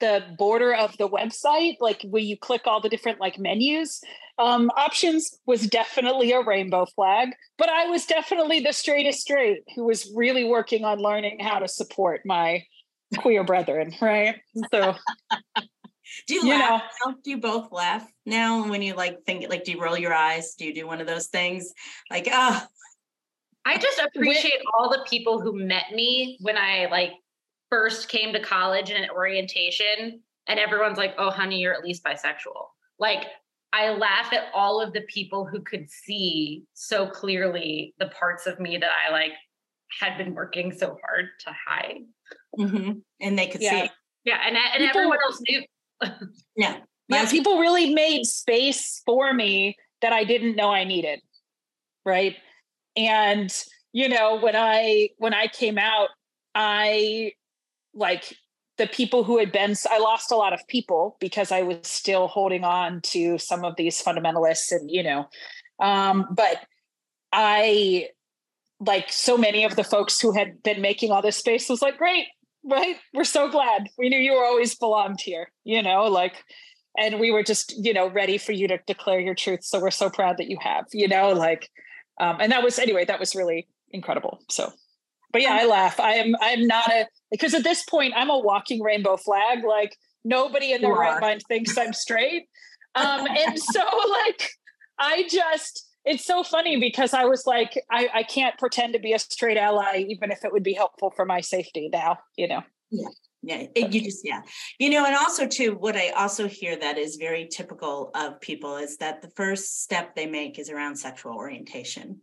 [0.00, 4.00] the border of the website, like where you click all the different like menus,
[4.38, 7.28] um, options was definitely a rainbow flag.
[7.56, 11.68] But I was definitely the straightest straight who was really working on learning how to
[11.68, 12.64] support my
[13.18, 14.36] queer brethren, right?
[14.72, 14.96] So
[16.26, 16.82] Do you, you laugh?
[17.04, 17.14] Know.
[17.22, 20.54] Do you both laugh now when you like think like do you roll your eyes?
[20.54, 21.72] Do you do one of those things?
[22.10, 22.66] Like, ah.
[23.64, 27.12] I just appreciate all the people who met me when I like
[27.70, 32.66] first came to college and orientation and everyone's like, "Oh, honey, you're at least bisexual."
[32.98, 33.26] Like
[33.72, 38.60] I laugh at all of the people who could see so clearly the parts of
[38.60, 39.32] me that I like
[40.00, 42.02] had been working so hard to hide.
[42.58, 42.92] Mm-hmm.
[43.20, 43.70] And they could yeah.
[43.70, 43.90] see it.
[44.24, 45.62] Yeah, and and people, everyone else knew
[46.56, 46.78] yeah.
[47.08, 51.20] Yeah, people really made space for me that I didn't know I needed.
[52.06, 52.36] Right.
[52.96, 53.52] And,
[53.92, 56.08] you know, when I when I came out,
[56.54, 57.32] I
[57.94, 58.36] like
[58.78, 62.28] the people who had been I lost a lot of people because I was still
[62.28, 65.28] holding on to some of these fundamentalists and, you know,
[65.80, 66.56] um, but
[67.32, 68.08] I
[68.80, 71.98] like so many of the folks who had been making all this space was like,
[71.98, 72.26] great,
[72.64, 72.96] right?
[73.12, 73.88] We're so glad.
[73.98, 76.44] We knew you were always belonged here, you know, like,
[76.98, 79.64] and we were just, you know, ready for you to declare your truth.
[79.64, 81.68] So we're so proud that you have, you know, like,
[82.20, 84.40] um, and that was, anyway, that was really incredible.
[84.50, 84.70] So,
[85.32, 85.98] but yeah, I laugh.
[85.98, 89.64] I am, I'm not a, because at this point, I'm a walking rainbow flag.
[89.64, 92.48] Like, nobody in their right mind thinks I'm straight.
[92.94, 94.50] Um, and so, like,
[94.98, 99.12] I just, it's so funny because I was like, I, I can't pretend to be
[99.12, 102.62] a straight ally, even if it would be helpful for my safety now, you know?
[102.90, 103.08] Yeah.
[103.44, 104.42] Yeah, it, you just yeah,
[104.78, 108.76] you know, and also too, what I also hear that is very typical of people
[108.76, 112.20] is that the first step they make is around sexual orientation,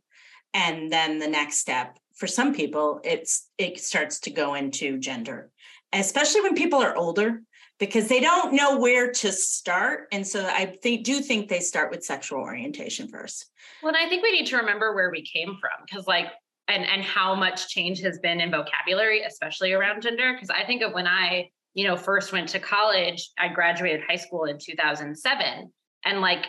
[0.54, 5.52] and then the next step for some people it's it starts to go into gender,
[5.92, 7.42] especially when people are older
[7.80, 10.08] because they don't know where to start.
[10.12, 13.50] And so I think do think they start with sexual orientation first.
[13.82, 16.28] Well, and I think we need to remember where we came from because like
[16.68, 20.34] and and how much change has been in vocabulary, especially around gender.
[20.34, 24.18] Because I think of when I, you know, first went to college, I graduated high
[24.18, 25.72] school in 2007.
[26.06, 26.46] And like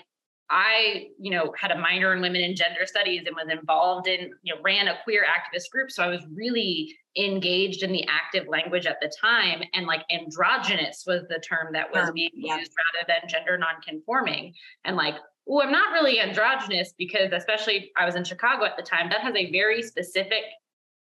[0.51, 4.33] I, you know, had a minor in women and gender studies and was involved in,
[4.43, 5.93] you know, ran a queer activist group.
[5.93, 9.63] So I was really engaged in the active language at the time.
[9.75, 12.59] And like androgynous was the term that was being yeah.
[12.59, 14.55] used rather than gender nonconforming.
[14.85, 15.15] And like,
[15.49, 19.21] oh, I'm not really androgynous because, especially I was in Chicago at the time, that
[19.21, 20.43] has a very specific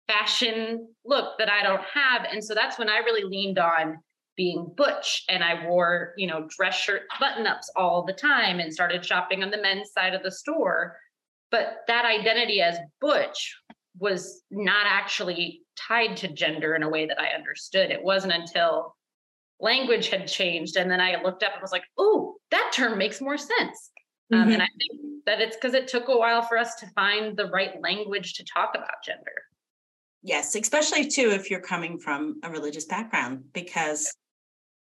[0.08, 2.28] fashion look that I don't have.
[2.32, 3.98] And so that's when I really leaned on
[4.42, 8.74] being butch and I wore, you know, dress shirt button ups all the time and
[8.74, 10.98] started shopping on the men's side of the store.
[11.52, 13.56] But that identity as butch
[14.00, 17.92] was not actually tied to gender in a way that I understood.
[17.92, 18.96] It wasn't until
[19.60, 23.22] language had changed and then I looked up and was like, oh, that term makes
[23.22, 23.92] more sense.
[24.34, 24.42] Mm-hmm.
[24.42, 27.38] Um, and I think that it's because it took a while for us to find
[27.38, 29.36] the right language to talk about gender.
[30.24, 34.12] Yes, especially too if you're coming from a religious background, because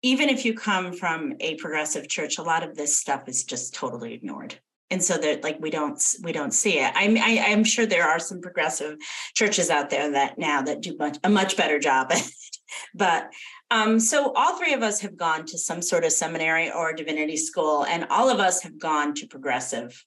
[0.05, 3.73] even if you come from a progressive church, a lot of this stuff is just
[3.73, 4.55] totally ignored.
[4.90, 6.93] And so that like we don't we don't see it.
[6.95, 8.99] I'm I, am i am sure there are some progressive
[9.33, 12.12] churches out there that now that do much a much better job
[12.95, 13.33] but
[13.71, 17.38] um, so all three of us have gone to some sort of seminary or divinity
[17.38, 20.05] school, and all of us have gone to progressive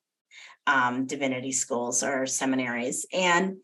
[0.67, 3.07] um, divinity schools or seminaries.
[3.11, 3.57] And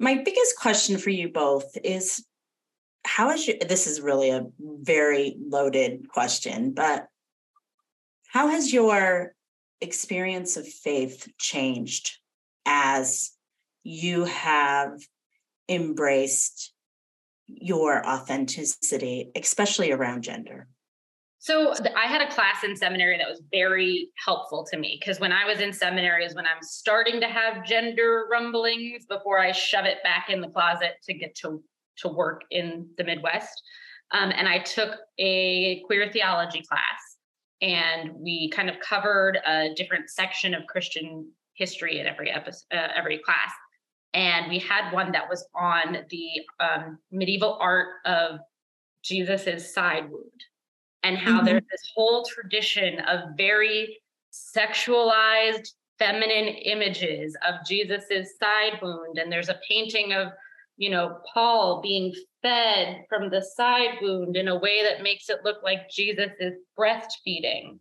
[0.00, 2.26] my biggest question for you both is
[3.04, 7.06] how is your this is really a very loaded question but
[8.34, 9.34] how has your
[9.80, 12.18] experience of faith changed
[12.66, 13.32] as
[13.84, 14.98] you have
[15.68, 16.72] embraced
[17.46, 20.66] your authenticity especially around gender?
[21.38, 25.30] So I had a class in seminary that was very helpful to me because when
[25.30, 29.84] I was in seminary is when I'm starting to have gender rumblings before I shove
[29.84, 31.62] it back in the closet to get to
[31.98, 33.62] to work in the Midwest.
[34.12, 37.16] Um, and I took a queer theology class,
[37.62, 42.88] and we kind of covered a different section of Christian history in every episode, uh,
[42.94, 43.52] every class.
[44.12, 46.28] And we had one that was on the
[46.60, 48.38] um, medieval art of
[49.02, 50.44] Jesus's side wound,
[51.02, 51.46] and how mm-hmm.
[51.46, 53.98] there's this whole tradition of very
[54.32, 60.28] sexualized feminine images of Jesus's side wound, and there's a painting of
[60.76, 65.44] you know, Paul being fed from the side wound in a way that makes it
[65.44, 67.78] look like Jesus is breastfeeding.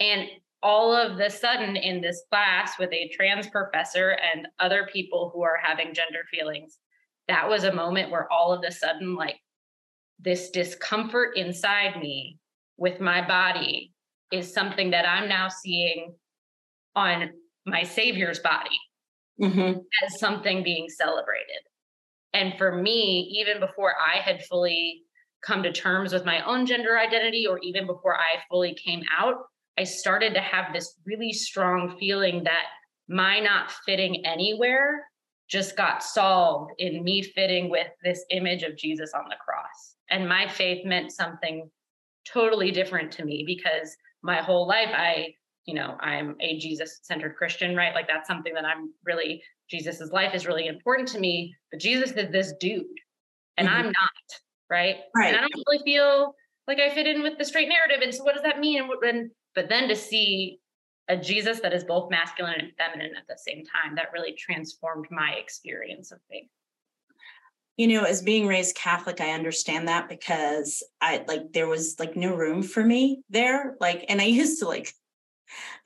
[0.00, 0.28] And
[0.62, 5.42] all of the sudden in this class with a trans professor and other people who
[5.42, 6.78] are having gender feelings,
[7.28, 9.36] that was a moment where all of a sudden, like
[10.18, 12.38] this discomfort inside me
[12.76, 13.92] with my body
[14.32, 16.14] is something that I'm now seeing
[16.94, 17.30] on
[17.66, 18.78] my savior's body
[19.40, 19.78] mm-hmm.
[20.04, 21.62] as something being celebrated.
[22.38, 25.02] And for me, even before I had fully
[25.44, 29.34] come to terms with my own gender identity, or even before I fully came out,
[29.76, 32.66] I started to have this really strong feeling that
[33.08, 35.04] my not fitting anywhere
[35.48, 39.96] just got solved in me fitting with this image of Jesus on the cross.
[40.10, 41.68] And my faith meant something
[42.30, 47.34] totally different to me because my whole life I, you know, I'm a Jesus centered
[47.36, 47.94] Christian, right?
[47.94, 52.12] Like that's something that I'm really Jesus's life is really important to me, but Jesus
[52.12, 52.86] is this dude
[53.56, 53.76] and mm-hmm.
[53.76, 54.96] I'm not, right?
[55.14, 55.28] Right.
[55.28, 56.34] And I don't really feel
[56.66, 58.00] like I fit in with the straight narrative.
[58.02, 58.82] And so what does that mean?
[58.82, 60.60] And, and but then to see
[61.08, 65.06] a Jesus that is both masculine and feminine at the same time, that really transformed
[65.10, 66.48] my experience of faith.
[67.78, 72.16] You know, as being raised Catholic, I understand that because I like there was like
[72.16, 73.76] no room for me there.
[73.80, 74.92] Like, and I used to like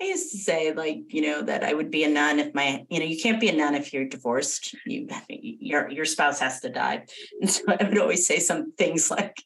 [0.00, 2.84] I used to say, like, you know, that I would be a nun if my,
[2.90, 4.74] you know, you can't be a nun if you're divorced.
[4.86, 7.06] You, your your spouse has to die,
[7.40, 9.42] and so I would always say some things like,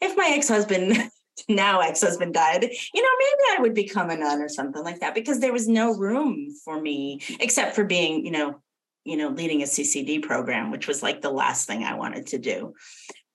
[0.00, 0.96] if my ex husband,
[1.48, 5.00] now ex husband died, you know, maybe I would become a nun or something like
[5.00, 8.60] that because there was no room for me except for being, you know,
[9.04, 12.38] you know, leading a CCD program, which was like the last thing I wanted to
[12.38, 12.74] do,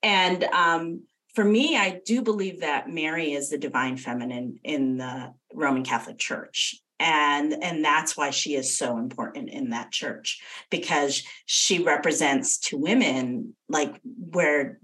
[0.02, 1.02] and um,
[1.34, 6.18] for me, I do believe that Mary is the divine feminine in the Roman Catholic
[6.18, 6.76] Church.
[7.00, 12.78] And, and that's why she is so important in that church because she represents to
[12.78, 14.78] women like where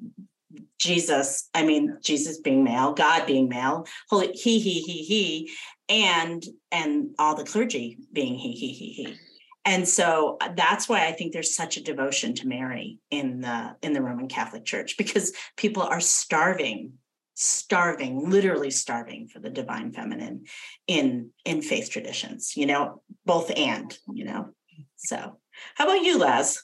[0.78, 5.50] Jesus, I mean, Jesus being male, God being male, holy he, he, he, he,
[5.88, 6.42] and
[6.72, 9.16] and all the clergy being he, he, he, he
[9.64, 13.76] and so uh, that's why i think there's such a devotion to mary in the
[13.82, 16.92] in the roman catholic church because people are starving
[17.34, 20.44] starving literally starving for the divine feminine
[20.86, 24.50] in in faith traditions you know both and you know?
[24.96, 25.38] So
[25.74, 26.62] how about you laz?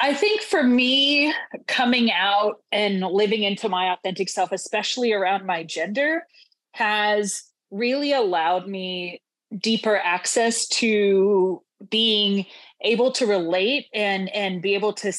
[0.00, 1.32] I think for me,
[1.66, 6.26] coming out and living into my authentic self, especially around my gender,
[6.72, 9.22] has really allowed me
[9.56, 12.46] deeper access to being
[12.82, 15.12] able to relate and and be able to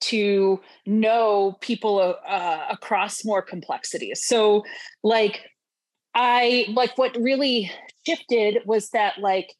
[0.00, 4.24] to know people uh, across more complexities.
[4.24, 4.64] So
[5.02, 5.40] like
[6.14, 7.70] i like what really
[8.06, 9.54] shifted was that like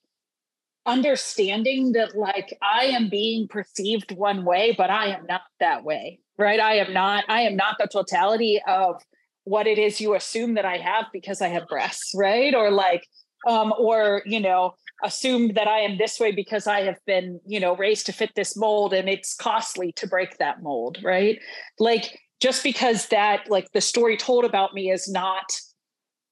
[0.86, 6.18] understanding that like i am being perceived one way but i am not that way
[6.36, 6.58] right?
[6.58, 9.00] I am not i am not the totality of
[9.44, 12.54] what it is you assume that i have because i have breasts right?
[12.54, 13.06] Or like
[13.46, 17.58] um or you know assumed that i am this way because i have been you
[17.58, 21.40] know raised to fit this mold and it's costly to break that mold right
[21.78, 25.44] like just because that like the story told about me is not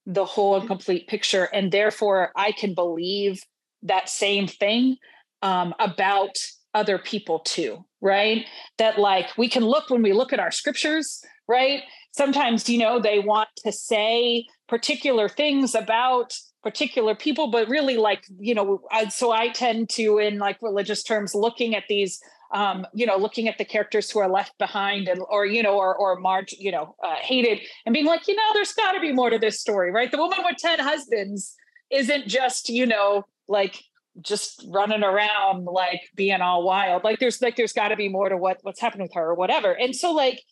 [0.07, 3.41] the whole and complete picture and therefore i can believe
[3.83, 4.97] that same thing
[5.43, 6.39] um, about
[6.75, 8.47] other people too, right?
[8.79, 11.83] That like we can look when we look at our scriptures, right?
[12.13, 16.33] Sometimes, you know, they want to say particular things about
[16.63, 21.03] particular people, but really like, you know, I, so I tend to, in like religious
[21.03, 22.21] terms, looking at these
[22.53, 25.79] um, you know, looking at the characters who are left behind and, or, you know,
[25.79, 29.01] or, or margin, you know, uh, hated and being like, you know, there's got to
[29.01, 30.11] be more to this story, right?
[30.11, 31.55] The woman with 10 husbands
[31.91, 33.83] isn't just, you know, like
[34.21, 38.29] just running around like being all wild like there's like there's got to be more
[38.29, 40.43] to what what's happened with her or whatever and so like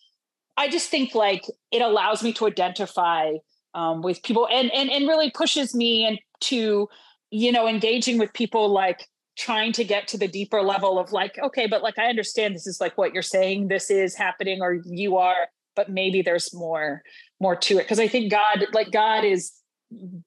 [0.56, 3.32] i just think like it allows me to identify
[3.74, 6.88] um, with people and and and really pushes me into
[7.30, 9.06] you know engaging with people like
[9.36, 12.66] trying to get to the deeper level of like okay but like i understand this
[12.66, 17.02] is like what you're saying this is happening or you are but maybe there's more
[17.38, 17.82] more to it.
[17.82, 19.52] Because i think god like god is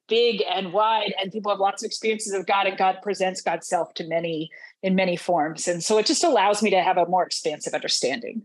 [0.08, 3.68] big and wide and people have lots of experiences of god and god presents god's
[3.68, 4.50] self to many
[4.84, 5.66] in many forms.
[5.66, 8.42] And so it just allows me to have a more expansive understanding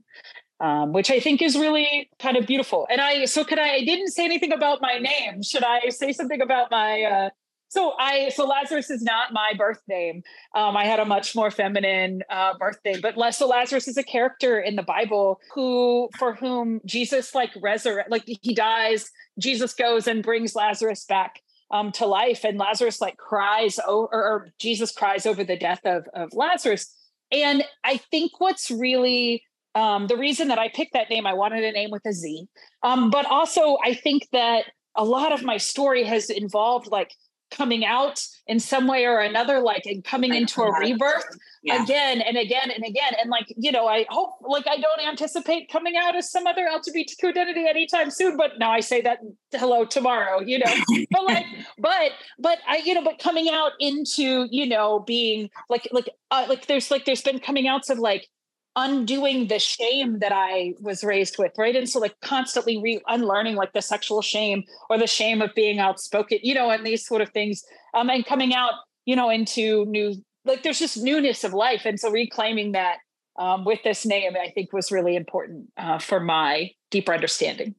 [0.59, 3.83] um, which i think is really kind of beautiful and i so could i i
[3.83, 7.29] didn't say anything about my name should i say something about my uh,
[7.69, 10.23] so I so Lazarus is not my birth name.
[10.55, 14.03] Um, I had a much more feminine uh, birth name, but so Lazarus is a
[14.03, 19.11] character in the Bible who for whom Jesus like resurrect like he dies.
[19.37, 21.41] Jesus goes and brings Lazarus back
[21.71, 26.07] um, to life, and Lazarus like cries over, or Jesus cries over the death of
[26.15, 26.91] of Lazarus.
[27.31, 29.43] And I think what's really
[29.75, 32.47] um, the reason that I picked that name, I wanted a name with a Z,
[32.83, 34.65] um, but also I think that
[34.95, 37.11] a lot of my story has involved like
[37.51, 41.25] coming out in some way or another like and coming into a rebirth
[41.63, 41.83] yeah.
[41.83, 43.13] again and again and again.
[43.19, 46.67] And like you know i hope like i don't anticipate coming out as some other
[46.71, 49.19] lgbtq identity anytime soon but now i say that
[49.51, 50.73] hello tomorrow you know?
[51.11, 51.45] But like
[51.77, 56.45] but but i you know but coming out into you know being like like uh,
[56.47, 58.27] like there's like there's been coming outs of like
[58.75, 61.75] undoing the shame that I was raised with, right?
[61.75, 65.79] And so like constantly re- unlearning like the sexual shame or the shame of being
[65.79, 67.63] outspoken, you know, and these sort of things.
[67.93, 68.73] Um, and coming out,
[69.05, 70.15] you know, into new
[70.45, 71.81] like there's just newness of life.
[71.85, 72.97] And so reclaiming that
[73.37, 77.75] um, with this name, I think was really important uh, for my deeper understanding.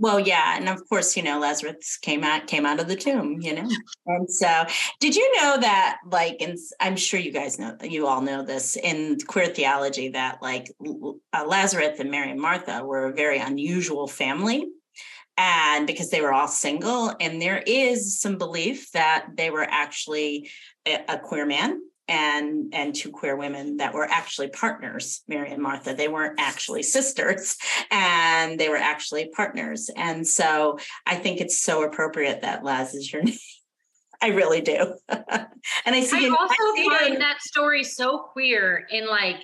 [0.00, 3.38] Well, yeah, and of course, you know, Lazarus came out came out of the tomb,
[3.42, 3.68] you know.
[4.06, 4.64] And so,
[4.98, 8.76] did you know that like and I'm sure you guys know you all know this
[8.76, 10.70] in queer theology that like
[11.34, 14.66] uh, Lazarus and Mary and Martha were a very unusual family
[15.36, 20.50] and because they were all single and there is some belief that they were actually
[20.86, 21.78] a, a queer man
[22.10, 25.94] and and two queer women that were actually partners mary and martha.
[25.94, 27.56] They weren't actually sisters
[27.90, 29.88] and they were actually partners.
[29.96, 33.38] And so i think it's so appropriate that laz is your name.
[34.20, 34.94] I really do.
[35.86, 37.18] And i see i also I see find it.
[37.20, 39.36] that story so queer in like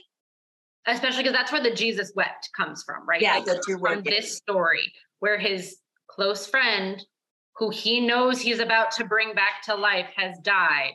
[0.86, 3.20] especially because that's where the jesus wept comes from right?
[3.20, 5.76] Yeah like, that's your from this story where his
[6.08, 7.04] close friend
[7.56, 10.94] who he knows he's about to bring back to life has died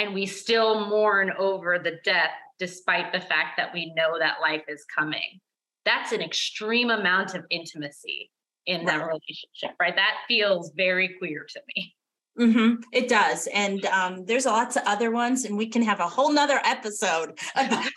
[0.00, 4.64] and we still mourn over the death despite the fact that we know that life
[4.66, 5.40] is coming.
[5.84, 8.30] That's an extreme amount of intimacy
[8.66, 9.94] in that relationship, right?
[9.94, 11.94] That feels very queer to me.
[12.38, 12.82] Mm-hmm.
[12.92, 13.46] It does.
[13.48, 17.38] And um, there's lots of other ones, and we can have a whole nother episode
[17.56, 17.90] about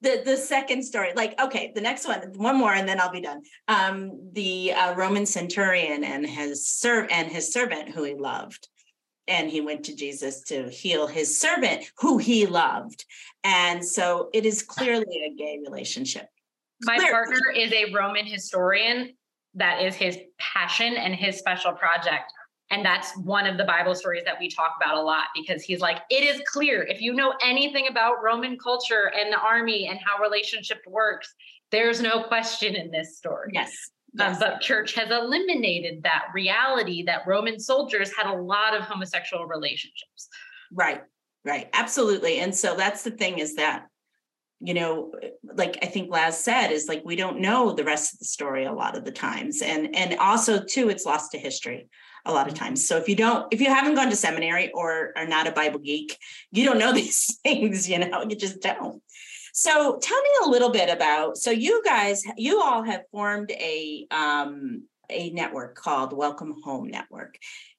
[0.00, 1.12] the, the second story.
[1.16, 3.42] Like, okay, the next one, one more, and then I'll be done.
[3.66, 8.68] Um, the uh, Roman centurion and his serv and his servant who he loved
[9.26, 13.04] and he went to Jesus to heal his servant who he loved.
[13.42, 16.26] And so it is clearly a gay relationship.
[16.82, 17.12] My clearly.
[17.12, 19.14] partner is a Roman historian.
[19.54, 22.32] That is his passion and his special project.
[22.70, 25.80] And that's one of the Bible stories that we talk about a lot because he's
[25.80, 29.98] like, it is clear if you know anything about Roman culture and the army and
[30.04, 31.32] how relationship works,
[31.70, 33.50] there's no question in this story.
[33.52, 33.90] Yes.
[34.20, 39.46] Um, but church has eliminated that reality that Roman soldiers had a lot of homosexual
[39.46, 40.28] relationships.
[40.72, 41.02] Right,
[41.44, 41.68] right.
[41.72, 42.38] Absolutely.
[42.38, 43.86] And so that's the thing is that,
[44.60, 45.12] you know,
[45.42, 48.64] like I think Laz said, is like we don't know the rest of the story
[48.64, 49.62] a lot of the times.
[49.62, 51.88] And and also too, it's lost to history
[52.24, 52.86] a lot of times.
[52.86, 55.80] So if you don't, if you haven't gone to seminary or are not a Bible
[55.80, 56.16] geek,
[56.50, 59.02] you don't know these things, you know, you just don't.
[59.56, 64.04] So tell me a little bit about so you guys, you all have formed a
[64.10, 67.38] um a network called Welcome Home Network.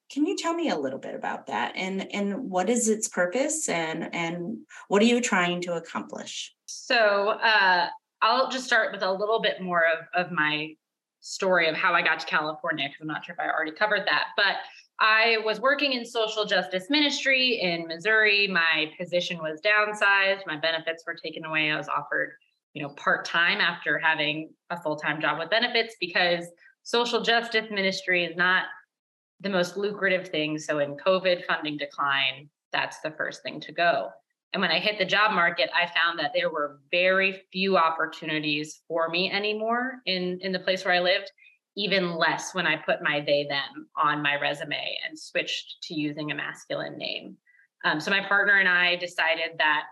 [0.09, 3.67] Can you tell me a little bit about that and and what is its purpose
[3.67, 6.53] and and what are you trying to accomplish?
[6.65, 7.89] So uh,
[8.21, 10.75] I'll just start with a little bit more of, of my
[11.19, 14.07] story of how I got to California because I'm not sure if I already covered
[14.07, 14.27] that.
[14.37, 14.55] But
[14.99, 18.47] I was working in social justice ministry in Missouri.
[18.47, 20.47] My position was downsized.
[20.47, 21.71] My benefits were taken away.
[21.71, 22.35] I was offered,
[22.73, 26.45] you know, part time after having a full time job with benefits because
[26.83, 28.65] social justice ministry is not
[29.41, 30.57] the most lucrative thing.
[30.57, 34.09] So in COVID funding decline, that's the first thing to go.
[34.53, 38.81] And when I hit the job market, I found that there were very few opportunities
[38.87, 41.29] for me anymore in, in the place where I lived,
[41.77, 46.31] even less when I put my they them on my resume and switched to using
[46.31, 47.37] a masculine name.
[47.83, 49.83] Um, so my partner and I decided that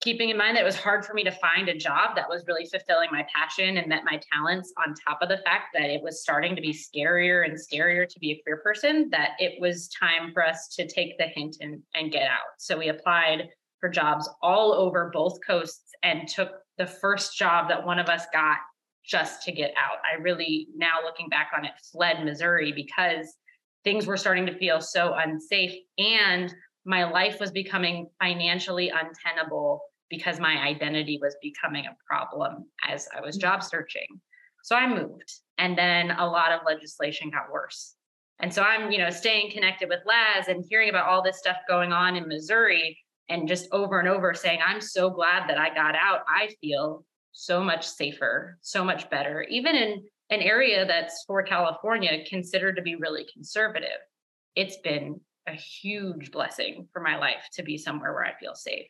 [0.00, 2.44] keeping in mind that it was hard for me to find a job that was
[2.46, 6.02] really fulfilling my passion and met my talents on top of the fact that it
[6.02, 9.88] was starting to be scarier and scarier to be a queer person that it was
[9.88, 13.48] time for us to take the hint and, and get out so we applied
[13.80, 18.24] for jobs all over both coasts and took the first job that one of us
[18.32, 18.58] got
[19.06, 23.36] just to get out i really now looking back on it fled missouri because
[23.84, 29.80] things were starting to feel so unsafe and my life was becoming financially untenable
[30.10, 33.42] because my identity was becoming a problem as I was mm-hmm.
[33.42, 34.06] job searching.
[34.62, 37.94] So I moved and then a lot of legislation got worse.
[38.40, 41.56] And so I'm, you know, staying connected with Laz and hearing about all this stuff
[41.68, 42.98] going on in Missouri
[43.28, 46.20] and just over and over saying, I'm so glad that I got out.
[46.28, 47.04] I feel
[47.34, 52.82] so much safer, so much better, even in an area that's for California considered to
[52.82, 54.00] be really conservative.
[54.56, 58.86] It's been a huge blessing for my life to be somewhere where I feel safe.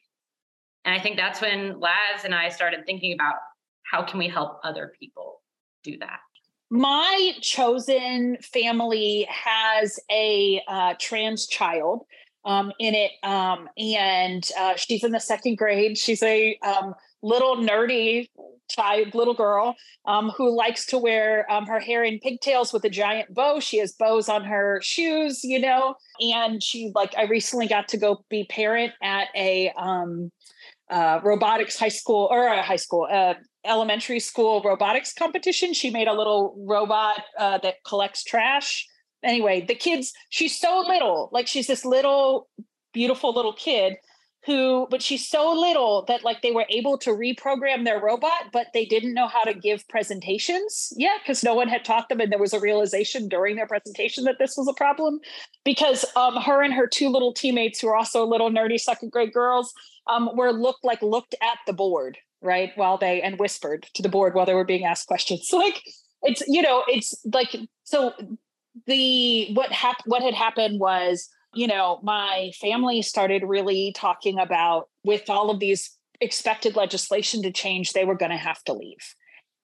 [0.85, 3.37] And I think that's when Laz and I started thinking about
[3.91, 5.43] how can we help other people
[5.83, 6.21] do that.
[6.71, 12.03] My chosen family has a uh, trans child
[12.45, 15.97] um, in it, um, and uh, she's in the second grade.
[15.97, 16.95] She's a um,
[17.25, 18.29] little nerdy
[18.69, 22.91] child, little girl um, who likes to wear um, her hair in pigtails with a
[22.91, 23.61] giant bow.
[23.61, 27.97] She has bows on her shoes, you know, and she like I recently got to
[27.97, 30.31] go be parent at a um,
[30.91, 35.73] uh, robotics high school or a high school uh, elementary school robotics competition.
[35.73, 38.87] She made a little robot uh, that collects trash.
[39.23, 42.49] Anyway, the kids, she's so little, like she's this little,
[42.93, 43.95] beautiful little kid
[44.47, 48.67] who, but she's so little that like they were able to reprogram their robot, but
[48.75, 52.21] they didn't know how to give presentations yet because no one had taught them.
[52.21, 55.21] And there was a realization during their presentation that this was a problem
[55.65, 59.33] because um, her and her two little teammates, who are also little nerdy second grade
[59.33, 59.73] girls,
[60.07, 64.09] um, were looked like looked at the board right while they and whispered to the
[64.09, 65.49] board while they were being asked questions.
[65.49, 65.81] so, like
[66.23, 68.13] it's you know it's like so
[68.87, 74.89] the what happened what had happened was you know, my family started really talking about
[75.05, 79.15] with all of these expected legislation to change, they were going to have to leave.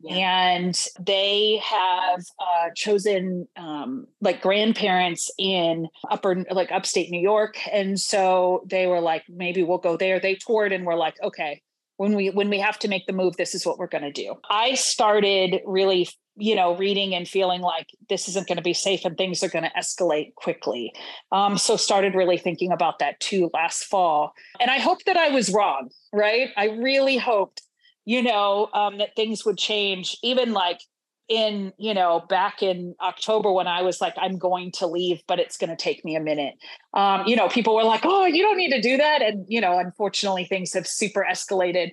[0.03, 0.14] Yeah.
[0.14, 7.59] And they have uh, chosen um, like grandparents in upper, like upstate New York.
[7.70, 10.18] And so they were like, maybe we'll go there.
[10.18, 11.61] They toured and we're like, okay,
[12.01, 14.11] when we when we have to make the move this is what we're going to
[14.11, 16.09] do i started really
[16.41, 19.49] you know reading and feeling like this isn't going to be safe and things are
[19.49, 20.93] going to escalate quickly.
[21.30, 24.32] Um, so started really thinking about that too last fall.
[24.61, 26.51] And i hope that i was wrong right?
[26.57, 27.62] I really hoped
[28.05, 30.80] you know um, that things would change even like
[31.28, 35.38] in you know back in october when i was like i'm going to leave but
[35.38, 36.55] it's going to take me a minute.
[36.95, 39.22] Um, you know people were like oh you don't need to do that.
[39.22, 41.93] And you know unfortunately things have super escalated.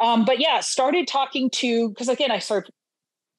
[0.00, 2.64] Um, but yeah started talking to because again i serve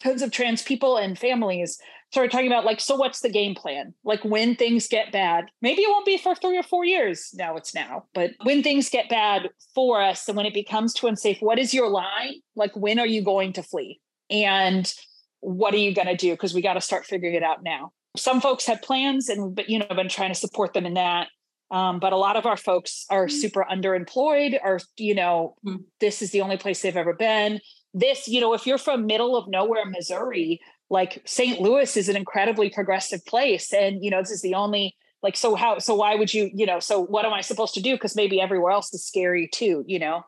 [0.01, 1.79] tons of trans people and families
[2.11, 5.81] started talking about like so what's the game plan like when things get bad maybe
[5.81, 9.09] it won't be for three or four years now it's now but when things get
[9.09, 12.97] bad for us and when it becomes too unsafe what is your line like when
[12.97, 14.93] are you going to flee and
[15.41, 16.31] what are you going to do?
[16.31, 17.91] Because we got to start figuring it out now.
[18.17, 21.27] Some folks have plans, and but you know, been trying to support them in that.
[21.71, 23.37] Um, but a lot of our folks are mm-hmm.
[23.37, 25.83] super underemployed, or you know, mm-hmm.
[25.99, 27.59] this is the only place they've ever been.
[27.93, 30.59] This, you know, if you're from middle of nowhere, Missouri,
[30.89, 31.59] like St.
[31.59, 35.55] Louis is an incredibly progressive place, and you know, this is the only like so
[35.55, 38.15] how so why would you you know so what am i supposed to do because
[38.15, 40.23] maybe everywhere else is scary too you know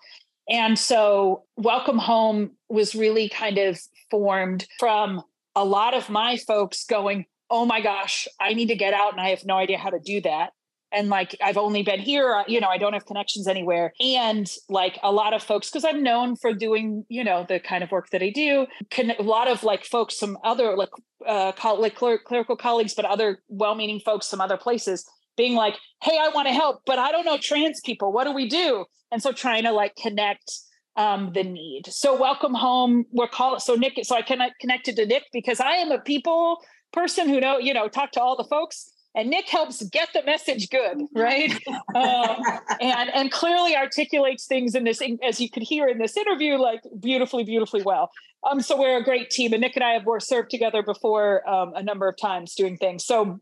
[0.49, 5.22] and so welcome home was really kind of formed from
[5.55, 9.22] a lot of my folks going oh my gosh i need to get out and
[9.22, 10.51] i have no idea how to do that
[10.91, 13.93] and like I've only been here, uh, you know, I don't have connections anywhere.
[13.99, 17.83] And like a lot of folks, because I'm known for doing, you know, the kind
[17.83, 20.89] of work that I do, can a lot of like folks, some other like
[21.25, 25.05] uh, like clerical colleagues, but other well-meaning folks, some other places,
[25.37, 28.11] being like, "Hey, I want to help, but I don't know trans people.
[28.11, 30.51] What do we do?" And so trying to like connect
[30.97, 31.83] um, the need.
[31.87, 33.05] So welcome home.
[33.11, 33.93] We're called so Nick.
[34.03, 36.59] So I connect connected to Nick because I am a people
[36.91, 40.24] person who know you know talk to all the folks and Nick helps get the
[40.24, 41.51] message good, right?
[41.95, 42.43] um,
[42.80, 46.82] and and clearly articulates things in this, as you could hear in this interview, like
[46.99, 48.12] beautifully, beautifully well.
[48.49, 51.47] Um, so we're a great team, and Nick and I have worked served together before
[51.47, 53.05] um, a number of times doing things.
[53.05, 53.39] So.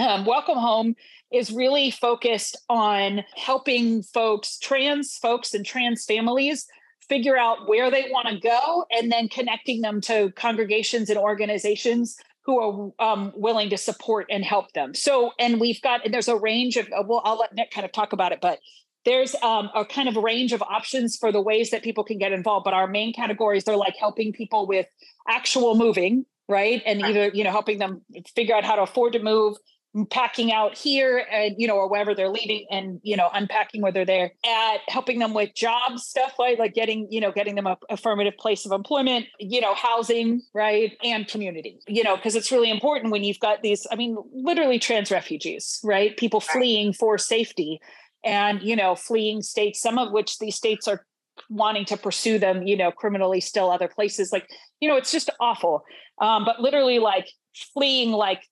[0.00, 0.94] Um, Welcome Home
[1.32, 6.68] is really focused on helping folks, trans folks, and trans families
[7.08, 12.16] figure out where they want to go and then connecting them to congregations and organizations
[12.48, 14.94] who are um, willing to support and help them.
[14.94, 17.92] So, and we've got, and there's a range of, well, I'll let Nick kind of
[17.92, 18.58] talk about it, but
[19.04, 22.32] there's um, a kind of range of options for the ways that people can get
[22.32, 22.64] involved.
[22.64, 24.86] But our main categories are like helping people with
[25.28, 26.82] actual moving, right?
[26.86, 28.00] And either, you know, helping them
[28.34, 29.58] figure out how to afford to move,
[30.10, 33.90] packing out here and you know or wherever they're leaving and you know unpacking where
[33.90, 36.58] they're there at helping them with job stuff right?
[36.58, 40.96] Like getting you know getting them a affirmative place of employment you know housing right?
[41.02, 44.78] And community you know because it's really important when you've got these i mean literally
[44.78, 46.16] trans refugees right?
[46.16, 47.80] People fleeing for safety
[48.24, 51.04] and you know fleeing states some of which these states are
[51.48, 54.48] wanting to pursue them you know criminally still other places like
[54.80, 55.84] you know it's just awful.
[56.20, 57.28] Um, but literally like
[57.72, 58.42] fleeing like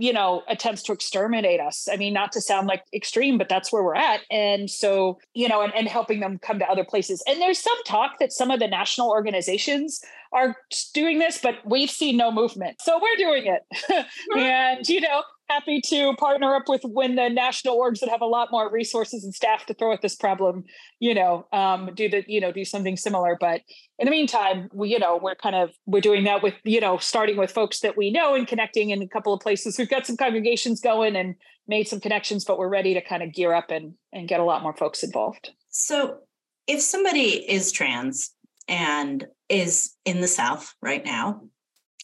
[0.00, 1.86] you know, attempts to exterminate us.
[1.92, 4.20] I mean, not to sound like extreme, but that's where we're at.
[4.30, 7.22] And so, you know, and, and helping them come to other places.
[7.26, 10.00] And there's some talk that some of the national organizations
[10.32, 10.56] are
[10.94, 12.80] doing this, but we've seen no movement.
[12.80, 14.06] So we're doing it.
[14.38, 18.26] and, you know, happy to partner up with when the national orgs that have a
[18.26, 20.64] lot more resources and staff to throw at this problem,
[21.00, 23.36] you know, um, do the, you know, do something similar.
[23.38, 23.62] But
[23.98, 26.98] in the meantime, we, you know, we're kind of we're doing that with, you know,
[26.98, 29.76] starting with folks that we know and connecting in a couple of places.
[29.78, 31.34] We've got some congregations going and
[31.66, 34.44] made some connections, but we're ready to kind of gear up and and get a
[34.44, 35.50] lot more folks involved.
[35.70, 36.18] So
[36.66, 38.30] if somebody is trans
[38.68, 41.42] and is in the South right now,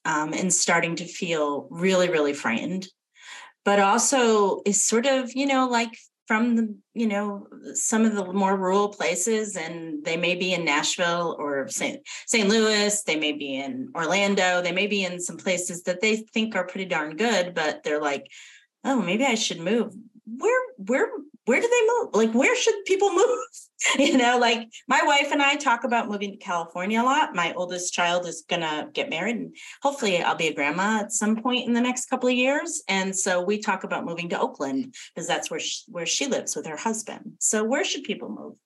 [0.05, 2.87] um, and starting to feel really, really frightened
[3.67, 5.99] but also is sort of, you know, like
[6.29, 10.65] from the, you know, some of the more rural places, and they may be in
[10.65, 12.01] Nashville or St.
[12.27, 12.49] St.
[12.49, 16.55] Louis, they may be in Orlando, they may be in some places that they think
[16.55, 18.29] are pretty darn good, but they're like,
[18.85, 19.93] oh, maybe I should move.
[20.27, 21.09] Where, where,
[21.47, 22.15] where do they move?
[22.15, 23.39] Like, where should people move?
[23.99, 27.35] you know, like my wife and I talk about moving to California a lot.
[27.35, 31.13] My oldest child is going to get married and hopefully I'll be a grandma at
[31.13, 32.83] some point in the next couple of years.
[32.89, 36.57] And so we talk about moving to Oakland because that's where she, where she lives
[36.57, 37.33] with her husband.
[37.39, 38.57] So where should people move?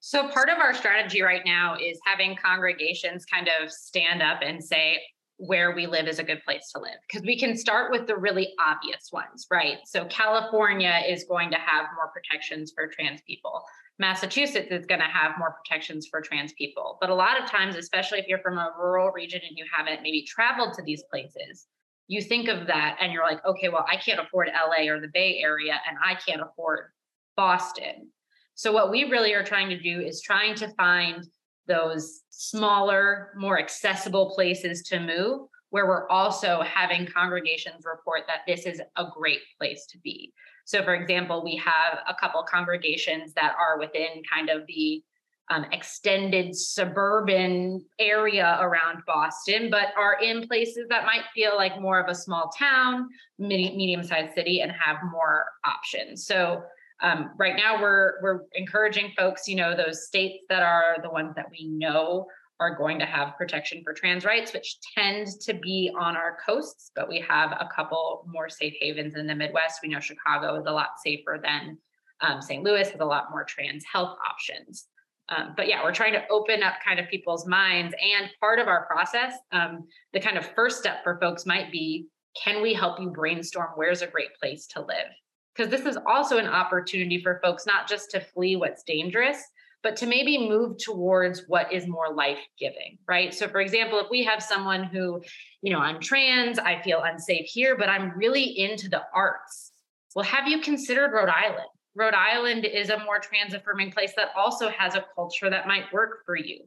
[0.00, 4.62] So part of our strategy right now is having congregations kind of stand up and
[4.62, 5.00] say,
[5.42, 8.16] where we live is a good place to live because we can start with the
[8.16, 9.78] really obvious ones, right?
[9.84, 13.64] So California is going to have more protections for trans people.
[13.98, 16.96] Massachusetts is going to have more protections for trans people.
[17.00, 20.02] But a lot of times, especially if you're from a rural region and you haven't
[20.02, 21.66] maybe traveled to these places,
[22.06, 25.10] you think of that and you're like, okay, well, I can't afford LA or the
[25.12, 26.90] Bay Area and I can't afford
[27.36, 28.10] Boston.
[28.54, 31.26] So, what we really are trying to do is trying to find
[31.66, 38.66] those smaller, more accessible places to move where we're also having congregations report that this
[38.66, 40.30] is a great place to be.
[40.66, 45.02] So, for example, we have a couple congregations that are within kind of the
[45.50, 51.98] um, extended suburban area around Boston, but are in places that might feel like more
[51.98, 53.08] of a small town,
[53.38, 56.26] medium sized city, and have more options.
[56.26, 56.62] So,
[57.02, 61.34] um, right now we're we're encouraging folks, you know, those states that are the ones
[61.36, 62.26] that we know
[62.60, 66.92] are going to have protection for trans rights, which tend to be on our coasts,
[66.94, 69.80] but we have a couple more safe havens in the Midwest.
[69.82, 71.76] We know Chicago is a lot safer than
[72.20, 72.62] um, St.
[72.62, 74.86] Louis has a lot more trans health options.
[75.28, 77.94] Um, but yeah, we're trying to open up kind of people's minds.
[78.00, 82.06] And part of our process, um, the kind of first step for folks might be
[82.42, 85.10] can we help you brainstorm where's a great place to live?
[85.54, 89.38] Because this is also an opportunity for folks not just to flee what's dangerous,
[89.82, 93.34] but to maybe move towards what is more life giving, right?
[93.34, 95.20] So, for example, if we have someone who,
[95.60, 99.72] you know, I'm trans, I feel unsafe here, but I'm really into the arts.
[100.14, 101.68] well, have you considered Rhode Island?
[101.94, 105.92] Rhode Island is a more trans affirming place that also has a culture that might
[105.92, 106.60] work for you.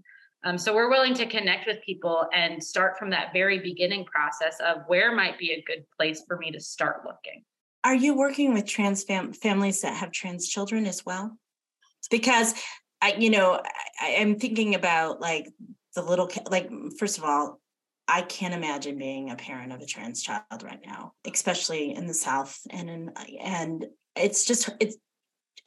[0.43, 4.59] Um, so we're willing to connect with people and start from that very beginning process
[4.59, 7.43] of where might be a good place for me to start looking.
[7.85, 11.37] Are you working with trans fam- families that have trans children as well?
[12.09, 12.55] Because
[12.99, 13.61] I, you know,
[14.01, 15.47] I, am thinking about like
[15.93, 16.67] the little, like
[16.97, 17.61] first of all,
[18.07, 22.13] I can't imagine being a parent of a trans child right now, especially in the
[22.15, 24.97] South, and in, and it's just it's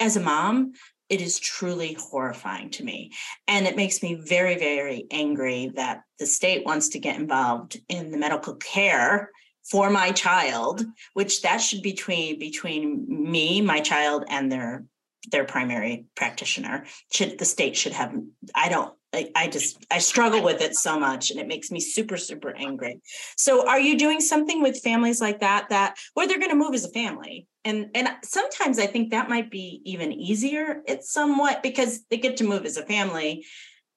[0.01, 0.73] as a mom,
[1.09, 3.13] it is truly horrifying to me.
[3.47, 8.11] And it makes me very, very angry that the state wants to get involved in
[8.11, 9.31] the medical care
[9.71, 14.85] for my child, which that should be between between me, my child, and their
[15.31, 16.87] their primary practitioner.
[17.13, 18.15] Should the state should have
[18.55, 21.81] I don't I, I just I struggle with it so much and it makes me
[21.81, 23.01] super, super angry.
[23.37, 26.75] So are you doing something with families like that that where they're going to move
[26.75, 27.47] as a family?
[27.69, 32.37] and and sometimes i think that might be even easier it's somewhat because they get
[32.37, 33.45] to move as a family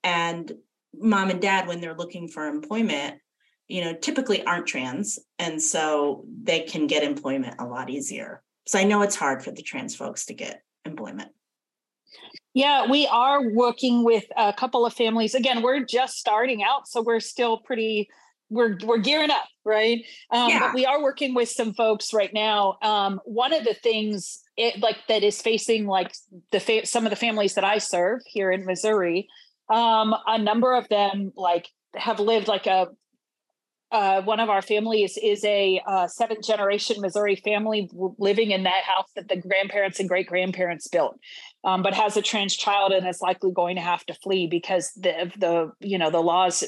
[0.04, 0.54] and
[0.94, 3.21] mom and dad when they're looking for employment
[3.72, 8.78] you know typically aren't trans and so they can get employment a lot easier so
[8.78, 11.32] i know it's hard for the trans folks to get employment
[12.54, 15.36] yeah, we are working with a couple of families.
[15.36, 18.10] Again, we're just starting out, so we're still pretty
[18.50, 20.06] we're we're gearing up, right?
[20.30, 20.60] Um, yeah.
[20.60, 22.78] But we are working with some folks right now.
[22.82, 26.14] Um, one of the things it, like that is facing like
[26.52, 29.30] the fa- some of the families that I serve here in Missouri.
[29.74, 32.88] Um, a number of them like have lived like a
[33.92, 38.84] uh, one of our families is a uh, seventh generation Missouri family living in that
[38.84, 41.20] house that the grandparents and great grandparents built,
[41.64, 44.92] um, but has a trans child and is likely going to have to flee because
[44.94, 46.64] the the you know the laws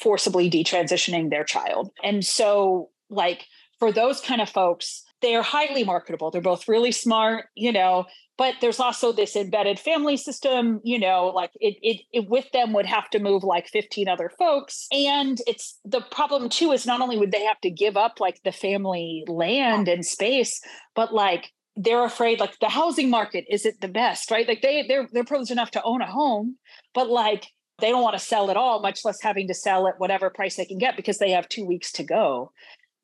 [0.00, 1.90] forcibly detransitioning their child.
[2.02, 3.46] And so, like
[3.78, 6.30] for those kind of folks, they are highly marketable.
[6.30, 8.06] They're both really smart, you know,
[8.36, 12.72] but there's also this embedded family system you know like it, it, it with them
[12.72, 14.86] would have to move like 15 other folks.
[14.92, 18.42] And it's the problem too is not only would they have to give up like
[18.42, 20.60] the family land and space
[20.94, 24.48] but like they're afraid like the housing market isn't the best right?
[24.48, 26.56] Like they they're they're privileged enough to own a home
[26.94, 27.46] but like
[27.78, 30.56] they don't want to sell at all much less having to sell at whatever price
[30.56, 32.52] they can get because they have two weeks to go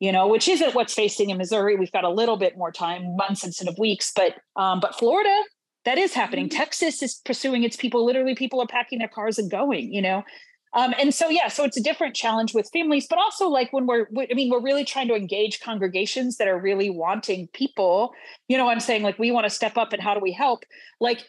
[0.03, 1.77] you know, which isn't what's facing in Missouri.
[1.77, 5.33] We've got a little bit more time, months instead of weeks, but um, but Florida,
[5.85, 6.49] that is happening.
[6.49, 6.59] Mm-hmm.
[6.59, 8.05] Texas is pursuing its people.
[8.05, 9.95] Literally, people are packing their cars and going.
[9.95, 10.25] You know,
[10.73, 13.87] um, and so yeah, so it's a different challenge with families, but also like when
[13.87, 18.13] we're, I mean, we're really trying to engage congregations that are really wanting people.
[18.49, 20.65] You know, I'm saying like we want to step up, and how do we help?
[20.99, 21.27] Like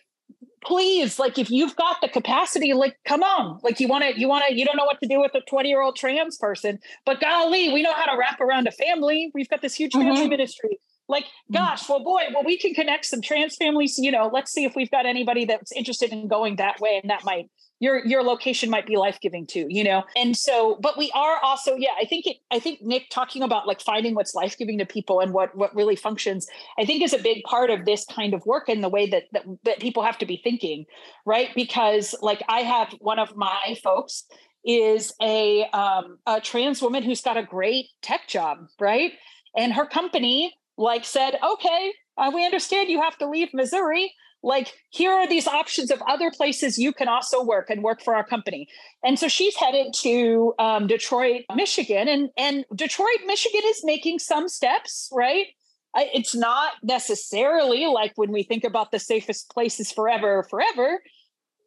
[0.65, 3.59] please like if you've got the capacity like come on.
[3.63, 5.41] Like you want to you want to you don't know what to do with a
[5.41, 9.31] 20 year old trans person but golly we know how to wrap around a family.
[9.33, 10.29] We've got this huge family mm-hmm.
[10.29, 11.53] ministry like mm.
[11.53, 14.75] gosh well boy well we can connect some trans families you know let's see if
[14.75, 17.49] we've got anybody that's interested in going that way and that might
[17.79, 20.03] your your location might be life-giving too you know?
[20.15, 23.67] And so but we are also yeah i think it i think nick talking about
[23.67, 26.47] like finding what's life-giving to people and what what really functions
[26.79, 29.23] i think is a big part of this kind of work and the way that
[29.33, 30.85] that, that people have to be thinking
[31.25, 31.49] right?
[31.55, 34.25] Because like i have one of my folks
[34.65, 39.11] is a um, a trans woman who's got a great tech job right?
[39.57, 44.13] And her company like said okay uh, we understand you have to leave missouri.
[44.45, 48.13] Like here are these options of other places you can also work and work for
[48.13, 48.67] our company.
[49.01, 54.47] And so she's headed to um, detroit michigan and and detroit michigan is making some
[54.47, 55.47] steps right?
[55.95, 61.01] It's not necessarily like when we think about the safest places forever forever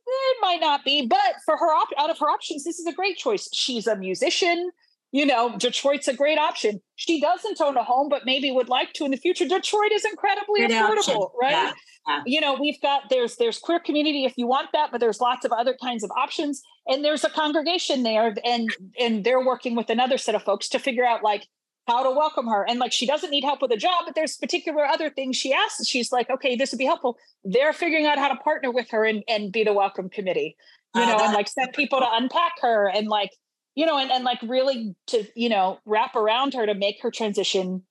[0.08, 2.92] it might not be but for her op- out of her options this is a
[2.92, 3.48] great choice.
[3.52, 4.70] She's a musician
[5.16, 6.82] you know, Detroit's a great option.
[6.96, 9.48] She doesn't own a home, but maybe would like to in the future.
[9.48, 11.28] Detroit is incredibly great affordable, option.
[11.40, 11.50] right?
[11.52, 11.72] Yeah.
[12.06, 12.22] Yeah.
[12.26, 15.46] You know, we've got there's there's queer community if you want that, but there's lots
[15.46, 16.60] of other kinds of options.
[16.86, 18.68] And there's a congregation there, and
[19.00, 21.46] and they're working with another set of folks to figure out like
[21.88, 22.68] how to welcome her.
[22.68, 25.54] And like she doesn't need help with a job, but there's particular other things she
[25.54, 25.88] asks.
[25.88, 27.16] She's like, okay, this would be helpful.
[27.42, 30.56] They're figuring out how to partner with her and, and be the welcome committee,
[30.94, 33.30] you uh, know, and like send people to unpack her and like
[33.76, 37.10] you know, and, and like really to, you know, wrap around her to make her
[37.12, 37.84] transition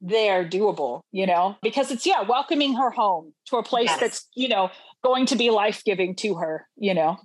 [0.00, 4.00] there doable, you know, because it's, yeah, welcoming her home to a place yes.
[4.00, 4.70] that's, you know,
[5.04, 7.18] going to be life giving to her, you know?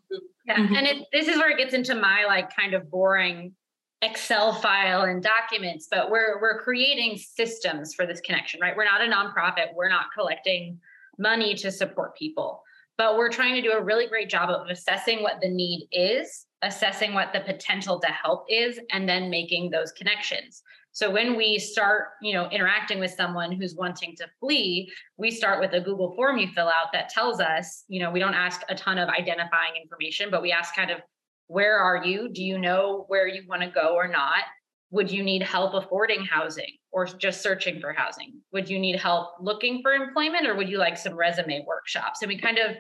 [0.46, 0.58] Yeah.
[0.58, 0.76] Mm-hmm.
[0.76, 3.56] And it, this is where it gets into my like kind of boring
[4.02, 8.76] Excel file and documents, but we're we're creating systems for this connection, right?
[8.76, 9.74] We're not a nonprofit.
[9.74, 10.78] We're not collecting
[11.18, 12.64] money to support people,
[12.98, 16.48] but we're trying to do a really great job of assessing what the need is
[16.64, 20.64] assessing what the potential to help is, and then making those connections.
[20.94, 25.60] So when we start, you know, interacting with someone who's wanting to flee, we start
[25.60, 28.62] with a Google form you fill out that tells us, you know, we don't ask
[28.70, 31.00] a ton of identifying information, but we ask kind of
[31.48, 32.30] where are you?
[32.30, 34.44] Do you know where you want to go or not?
[34.92, 38.40] Would you need help affording housing or just searching for housing?
[38.52, 42.22] Would you need help looking for employment or would you like some resume workshops?
[42.22, 42.76] And we kind of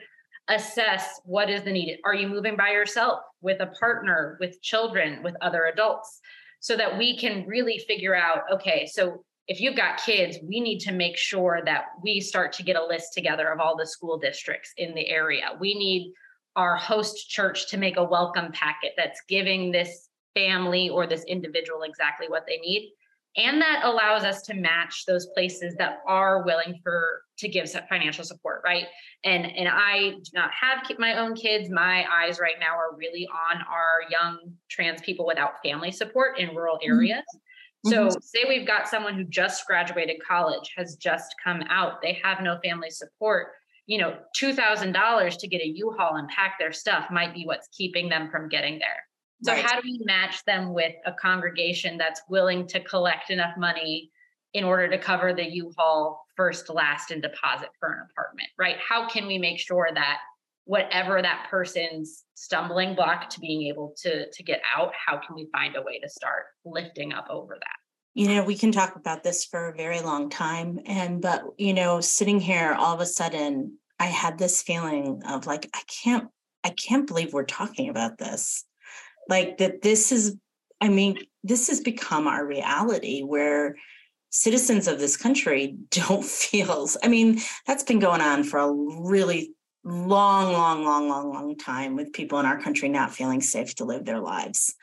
[0.47, 1.99] assess what is the need.
[2.05, 6.19] Are you moving by yourself, with a partner, with children, with other adults?
[6.59, 10.79] So that we can really figure out okay, so if you've got kids, we need
[10.79, 14.17] to make sure that we start to get a list together of all the school
[14.17, 15.57] districts in the area.
[15.59, 16.13] We need
[16.55, 21.83] our host church to make a welcome packet that's giving this family or this individual
[21.83, 22.93] exactly what they need
[23.35, 28.23] and that allows us to match those places that are willing for to give financial
[28.23, 28.85] support right
[29.23, 33.27] and and i do not have my own kids my eyes right now are really
[33.27, 34.37] on our young
[34.69, 36.93] trans people without family support in rural mm-hmm.
[36.93, 37.23] areas
[37.85, 37.89] mm-hmm.
[37.89, 38.19] so mm-hmm.
[38.21, 42.59] say we've got someone who just graduated college has just come out they have no
[42.63, 43.47] family support
[43.85, 48.09] you know $2000 to get a u-haul and pack their stuff might be what's keeping
[48.09, 49.03] them from getting there
[49.43, 49.63] so right.
[49.63, 54.11] how do we match them with a congregation that's willing to collect enough money
[54.53, 58.77] in order to cover the U-Haul first, last, and deposit for an apartment, right?
[58.77, 60.19] How can we make sure that
[60.65, 65.49] whatever that person's stumbling block to being able to to get out, how can we
[65.51, 67.75] find a way to start lifting up over that?
[68.13, 70.79] You know, we can talk about this for a very long time.
[70.85, 75.47] And but you know, sitting here all of a sudden, I had this feeling of
[75.47, 76.29] like, I can't,
[76.63, 78.65] I can't believe we're talking about this
[79.29, 80.37] like that this is
[80.81, 83.75] i mean this has become our reality where
[84.29, 89.51] citizens of this country don't feel i mean that's been going on for a really
[89.83, 93.83] long long long long long time with people in our country not feeling safe to
[93.83, 94.75] live their lives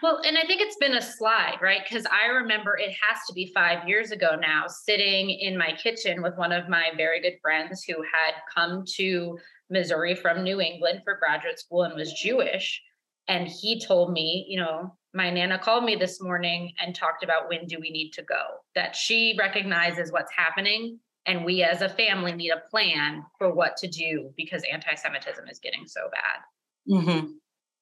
[0.00, 1.80] well, and I think it's been a slide, right?
[1.82, 6.22] Because I remember it has to be five years ago now, sitting in my kitchen
[6.22, 9.38] with one of my very good friends who had come to
[9.70, 12.80] Missouri from New England for graduate school and was Jewish.
[13.28, 17.48] And he told me, you know, my Nana called me this morning and talked about
[17.48, 18.42] when do we need to go,
[18.74, 20.98] that she recognizes what's happening.
[21.26, 25.46] And we as a family need a plan for what to do because anti Semitism
[25.48, 26.94] is getting so bad.
[26.94, 27.26] Mm-hmm.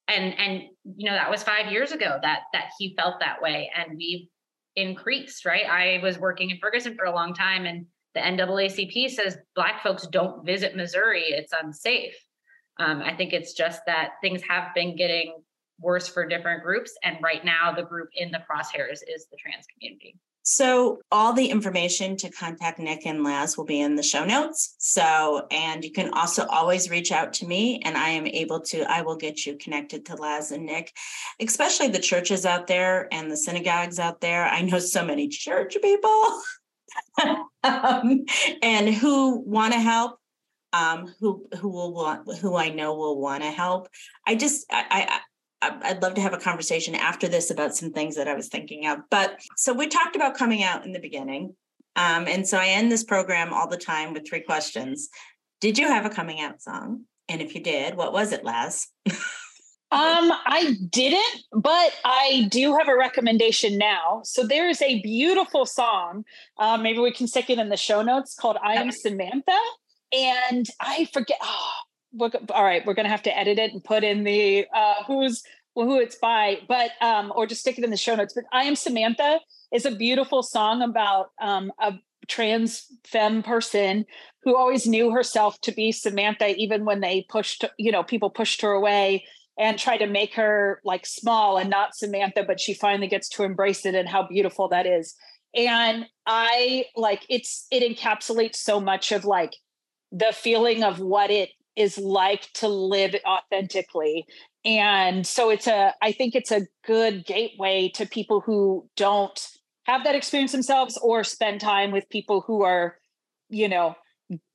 [0.09, 0.63] And, and,
[0.97, 3.71] you know, that was five years ago that, that he felt that way.
[3.77, 4.29] And we've
[4.77, 5.67] increased, right?
[5.67, 10.07] I was working in Ferguson for a long time and the NAACP says Black folks
[10.07, 12.17] don't visit Missouri, it's unsafe.
[12.79, 15.35] Um, I think it's just that things have been getting
[15.81, 16.93] worse for different groups.
[17.03, 20.17] And right now, the group in the crosshairs is the trans community.
[20.49, 24.77] So, all the information to contact Nick and Laz will be in the show notes.
[24.79, 28.89] So, and you can also always reach out to me, and I am able to,
[28.89, 30.93] I will get you connected to Laz and Nick,
[31.41, 34.47] especially the churches out there and the synagogues out there.
[34.47, 36.41] I know so many church people
[37.65, 38.25] um,
[38.63, 40.21] and who want to help
[40.77, 43.89] um, who who will want who I know will want to help.
[44.27, 45.21] I just I,
[45.63, 48.49] I I'd love to have a conversation after this about some things that I was
[48.49, 48.99] thinking of.
[49.11, 51.55] But so we talked about coming out in the beginning.
[51.97, 55.09] Um, and so I end this program all the time with three questions.
[55.61, 57.05] Did you have a coming out song?
[57.29, 58.89] And if you did, what was it, Laz?
[59.07, 59.15] um,
[59.91, 64.21] I didn't, but I do have a recommendation now.
[64.25, 66.25] So there's a beautiful song.
[66.59, 69.59] Uh, maybe we can stick it in the show notes called I Am Samantha
[70.13, 71.39] and I forget.
[71.43, 71.71] Oh,
[72.51, 75.43] all right, we're gonna have to edit it and put in the uh, who's
[75.75, 78.33] who it's by, but um, or just stick it in the show notes.
[78.35, 79.41] But I am Samantha
[79.73, 81.95] is a beautiful song about um, a
[82.29, 84.05] trans femme person
[84.43, 88.63] who always knew herself to be Samantha, even when they pushed, you know, people pushed
[88.63, 89.25] her away
[89.59, 93.43] and tried to make her like small and not Samantha, but she finally gets to
[93.43, 95.15] embrace it and how beautiful that is.
[95.55, 99.55] And I like it's it encapsulates so much of like
[100.17, 104.27] the feeling of what it is like to live authentically.
[104.65, 109.49] And so it's a i think it's a good gateway to people who don't
[109.85, 112.97] have that experience themselves or spend time with people who are
[113.49, 113.95] you know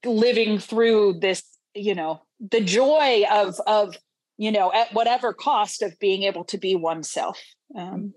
[0.03, 1.43] living through this
[1.73, 3.95] you know the joy of of
[4.37, 7.39] you know at whatever cost of being able to be oneself.
[7.77, 8.13] Um,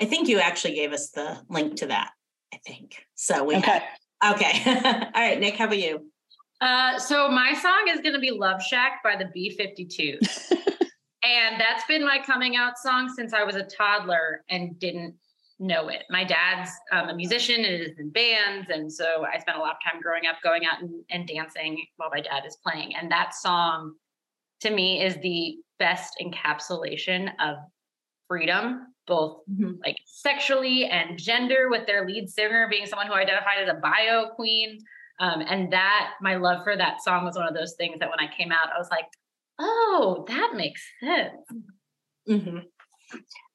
[0.00, 2.12] i think you actually gave us the link to that
[2.54, 2.94] i think.
[3.14, 3.82] So we okay.
[4.22, 4.62] have, okay.
[5.14, 6.10] All right nick how about you
[6.60, 10.52] uh, so my song is going to be Love Shack by the B52s.
[11.24, 15.14] and that's been my coming out song since I was a toddler and didn't
[15.58, 16.04] know it.
[16.10, 18.70] My dad's um, a musician and is in bands.
[18.70, 21.84] And so I spent a lot of time growing up going out and, and dancing
[21.96, 22.94] while my dad is playing.
[22.94, 23.94] And that song
[24.60, 27.56] to me is the best encapsulation of
[28.26, 29.72] freedom, both mm-hmm.
[29.84, 34.30] like sexually and gender, with their lead singer being someone who identified as a bio
[34.34, 34.78] queen.
[35.20, 38.20] Um, and that my love for that song was one of those things that when
[38.20, 39.06] I came out, I was like,
[39.58, 41.64] oh, that makes sense.
[42.28, 42.58] Mm-hmm.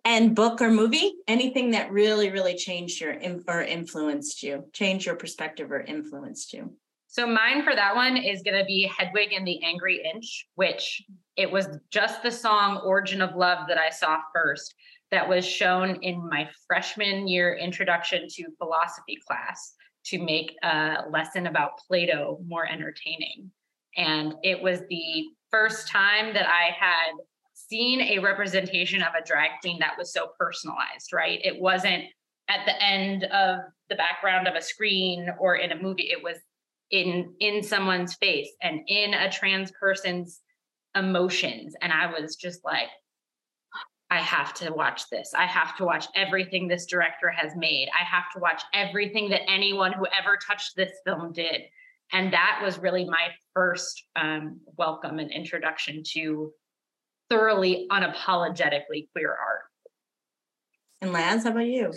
[0.06, 3.16] And book or movie, anything that really, really changed your
[3.48, 6.74] or influenced you, changed your perspective or influenced you.
[7.08, 11.04] So mine for that one is going to be Hedwig and the Angry Inch, which
[11.38, 14.74] it was just the song Origin of Love that I saw first
[15.12, 19.76] that was shown in my freshman year introduction to philosophy class
[20.06, 23.52] to make a lesson about Plato more entertaining.
[23.96, 27.14] And it was the first time that I had
[27.54, 31.40] seen a representation of a drag queen that was so personalized, right?
[31.44, 32.04] It wasn't
[32.50, 36.10] at the end of the background of a screen or in a movie.
[36.12, 36.38] It was
[36.94, 40.42] in in someone's face and in a trans person's
[40.96, 42.88] emotions and i was just like
[44.14, 45.34] i have to watch this.
[45.36, 47.90] I have to watch everything this director has made.
[48.00, 51.62] I have to watch everything that anyone who ever touched this film did.
[52.12, 56.52] And that was really my first um, welcome and introduction to
[57.28, 59.64] thoroughly unapologetically queer art.
[61.02, 61.92] And laz how about you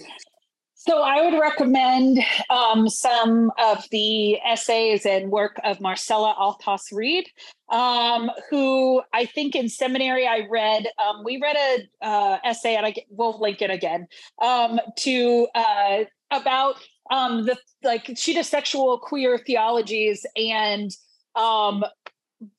[0.78, 2.18] so I would recommend
[2.50, 7.26] um, some of the essays and work of Marcella Althaus Reid,
[7.70, 10.86] um, who I think in seminary I read.
[11.02, 14.06] Um, we read a uh, essay, and I get, we'll link it again
[14.42, 16.76] um, to uh, about
[17.10, 20.90] um, the like sexual queer theologies and
[21.34, 21.84] um,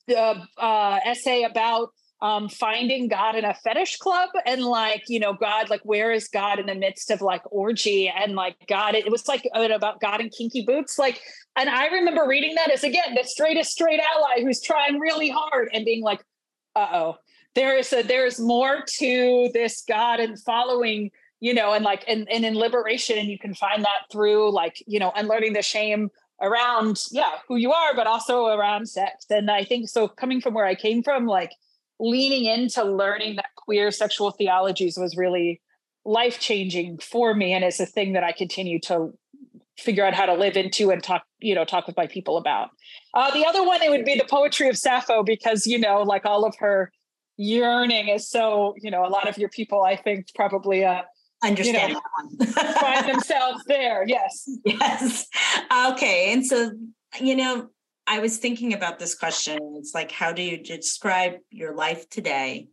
[0.07, 1.89] the uh, essay about
[2.21, 6.27] um, finding God in a fetish club and like, you know, God, like, where is
[6.27, 10.01] God in the midst of like orgy and like God, it, it was like about
[10.01, 10.97] God in kinky boots.
[10.97, 11.21] Like,
[11.55, 15.69] and I remember reading that as again, the straightest straight ally who's trying really hard
[15.73, 16.21] and being like,
[16.75, 17.17] uh oh,
[17.53, 22.27] there is a, there's more to this God and following, you know, and like, and,
[22.31, 23.19] and in liberation.
[23.19, 26.09] And you can find that through like, you know, unlearning the shame
[26.41, 29.25] around, yeah, who you are, but also around sex.
[29.29, 31.51] And I think so coming from where I came from, like,
[31.99, 35.61] leaning into learning that queer sexual theologies was really
[36.05, 39.13] life changing for me and it's a thing that I continue to
[39.77, 42.69] figure out how to live into and talk you know talk with my people about.
[43.13, 46.25] Uh, the other one it would be the poetry of sappho because you know like
[46.25, 46.91] all of her
[47.37, 51.03] yearning is so you know a lot of your people i think probably uh
[51.43, 51.93] understand
[52.39, 54.05] you know, find themselves there.
[54.07, 54.49] Yes.
[54.65, 55.27] Yes.
[55.91, 56.33] Okay.
[56.33, 56.71] And so
[57.21, 57.69] you know
[58.07, 59.57] I was thinking about this question.
[59.77, 62.69] It's like, how do you describe your life today?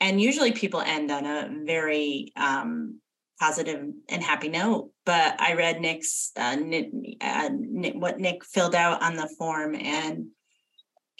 [0.00, 3.00] And usually people end on a very um,
[3.38, 4.90] positive and happy note.
[5.06, 9.76] But I read Nick's, uh, Nick, uh, Nick, what Nick filled out on the form.
[9.76, 10.26] And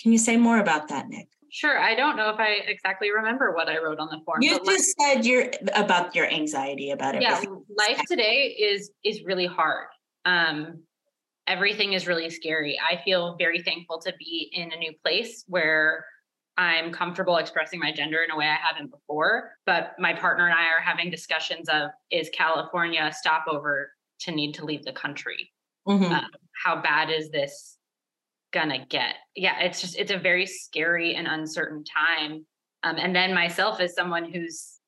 [0.01, 1.29] can you say more about that, Nick?
[1.53, 1.79] Sure.
[1.79, 4.43] I don't know if I exactly remember what I wrote on the form.
[4.43, 7.23] You just life, said you're about your anxiety about it.
[7.23, 7.41] Yeah,
[7.77, 9.89] life today is is really hard.
[10.25, 10.83] Um,
[11.47, 12.79] everything is really scary.
[12.79, 16.05] I feel very thankful to be in a new place where
[16.57, 19.53] I'm comfortable expressing my gender in a way I haven't before.
[19.67, 23.91] But my partner and I are having discussions of is California a stopover
[24.21, 25.51] to need to leave the country?
[25.89, 26.13] Mm-hmm.
[26.13, 26.31] Um,
[26.65, 27.79] how bad is this
[28.53, 29.17] gonna get?
[29.35, 32.47] Yeah, it's just it's a very scary and uncertain time.
[32.85, 34.79] Um, and then myself as someone who's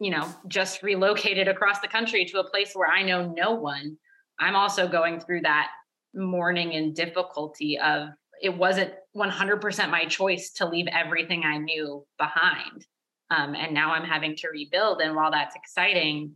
[0.00, 3.98] you know just relocated across the country to a place where I know no one.
[4.40, 5.68] I'm also going through that
[6.14, 8.08] mourning and difficulty of
[8.40, 12.86] it wasn't 100% my choice to leave everything I knew behind.
[13.30, 15.00] Um, and now I'm having to rebuild.
[15.00, 16.32] And while that's exciting,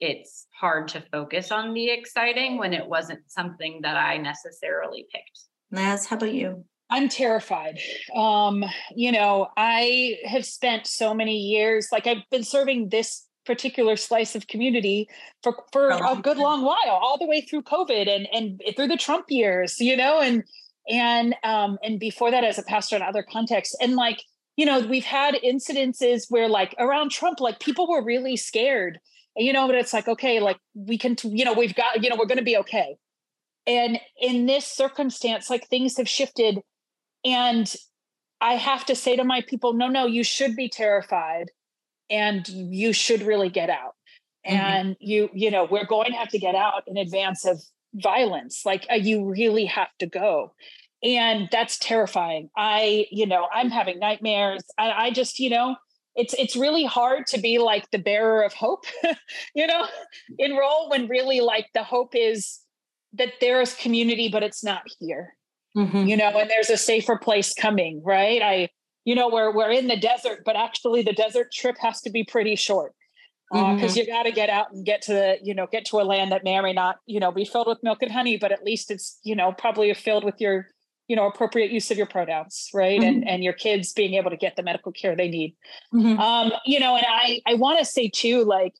[0.00, 5.40] it's hard to focus on the exciting when it wasn't something that I necessarily picked.
[5.72, 6.64] Laz, how about you?
[6.88, 7.80] I'm terrified.
[8.14, 8.64] Um,
[8.94, 14.34] you know, I have spent so many years, like I've been serving this particular slice
[14.34, 15.08] of community
[15.42, 18.96] for for a good long while, all the way through COVID and and through the
[18.96, 20.44] Trump years, you know, and
[20.88, 23.76] and um and before that as a pastor in other contexts.
[23.80, 24.22] And like,
[24.56, 28.98] you know, we've had incidences where like around Trump, like people were really scared.
[29.36, 32.10] And you know, but it's like, okay, like we can, you know, we've got, you
[32.10, 32.96] know, we're gonna be okay.
[33.66, 36.60] And in this circumstance, like things have shifted.
[37.24, 37.72] And
[38.40, 41.50] I have to say to my people, no, no, you should be terrified
[42.10, 43.96] and you should really get out.
[44.46, 44.56] Mm-hmm.
[44.56, 47.60] and you you know we're going to have to get out in advance of
[47.94, 50.52] violence like uh, you really have to go.
[51.02, 52.48] And that's terrifying.
[52.56, 54.62] I you know i'm having nightmares.
[54.78, 55.76] I, I just you know
[56.14, 58.84] it's it's really hard to be like the bearer of hope
[59.54, 59.86] you know
[60.38, 62.60] in role when really like the hope is
[63.14, 65.34] that there is community but it's not here.
[65.76, 66.06] Mm-hmm.
[66.06, 68.40] you know and there's a safer place coming right?
[68.42, 68.68] I
[69.06, 72.24] you know, we're we're in the desert, but actually the desert trip has to be
[72.24, 72.92] pretty short.
[73.50, 73.98] because uh, mm-hmm.
[73.98, 76.32] you got to get out and get to the you know get to a land
[76.32, 78.64] that may or may not you know be filled with milk and honey but at
[78.64, 80.66] least it's you know probably filled with your
[81.06, 83.08] you know appropriate use of your pronouns right mm-hmm.
[83.08, 85.54] and and your kids being able to get the medical care they need
[85.94, 86.18] mm-hmm.
[86.18, 88.74] um you know and i i want to say too like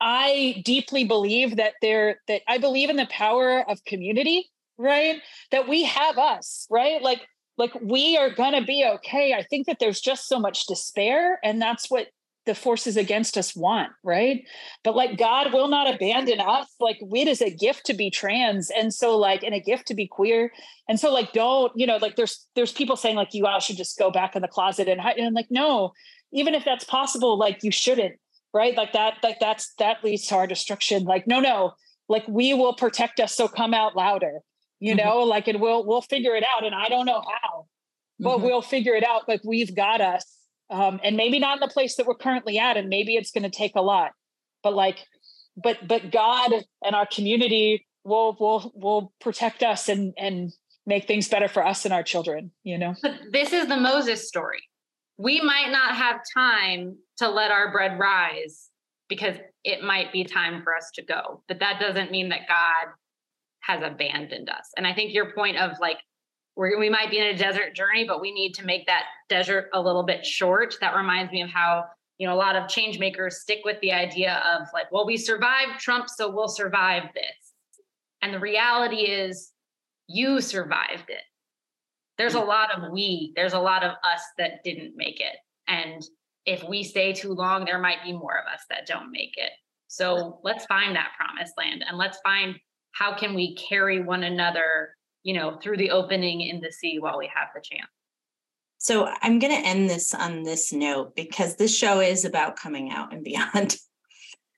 [0.00, 4.48] i deeply believe that there that i believe in the power of community
[4.78, 7.26] right that we have us right like
[7.58, 11.38] like we are going to be okay i think that there's just so much despair
[11.42, 12.08] and that's what
[12.46, 14.44] the forces against us want, right?
[14.84, 16.68] But like God will not abandon us.
[16.80, 18.70] Like it is a gift to be trans.
[18.70, 20.52] And so like and a gift to be queer.
[20.88, 23.76] And so like don't, you know, like there's there's people saying like you all should
[23.76, 25.18] just go back in the closet and hide.
[25.18, 25.92] And I'm like, no,
[26.32, 28.14] even if that's possible, like you shouldn't,
[28.54, 28.76] right?
[28.76, 31.04] Like that, like that's that leads to our destruction.
[31.04, 31.74] Like, no, no,
[32.08, 33.34] like we will protect us.
[33.34, 34.40] So come out louder,
[34.80, 35.06] you mm-hmm.
[35.06, 36.64] know, like and we'll we'll figure it out.
[36.64, 37.66] And I don't know how,
[38.18, 38.46] but mm-hmm.
[38.46, 39.28] we'll figure it out.
[39.28, 40.36] Like we've got us
[40.70, 43.44] um, and maybe not in the place that we're currently at and maybe it's going
[43.44, 44.12] to take a lot
[44.62, 44.98] but like
[45.56, 46.52] but but god
[46.82, 50.52] and our community will will will protect us and and
[50.86, 54.26] make things better for us and our children you know but this is the moses
[54.26, 54.60] story
[55.18, 58.68] we might not have time to let our bread rise
[59.08, 62.92] because it might be time for us to go but that doesn't mean that god
[63.66, 65.98] has abandoned us and i think your point of like
[66.56, 69.80] we might be in a desert journey, but we need to make that desert a
[69.80, 70.74] little bit short.
[70.80, 71.84] That reminds me of how
[72.18, 75.16] you know a lot of change makers stick with the idea of like, well, we
[75.16, 77.52] survived Trump, so we'll survive this.
[78.22, 79.52] And the reality is,
[80.08, 81.22] you survived it.
[82.16, 83.32] There's a lot of we.
[83.36, 85.36] There's a lot of us that didn't make it,
[85.68, 86.02] and
[86.46, 89.50] if we stay too long, there might be more of us that don't make it.
[89.88, 92.56] So let's find that promised land and let's find
[92.96, 97.18] how can we carry one another you know, through the opening in the sea while
[97.18, 97.90] we have the chance.
[98.78, 102.90] So I'm going to end this on this note because this show is about coming
[102.90, 103.76] out and beyond.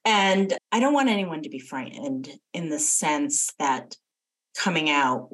[0.04, 3.94] And I don't want anyone to be frightened in the sense that
[4.56, 5.28] coming out.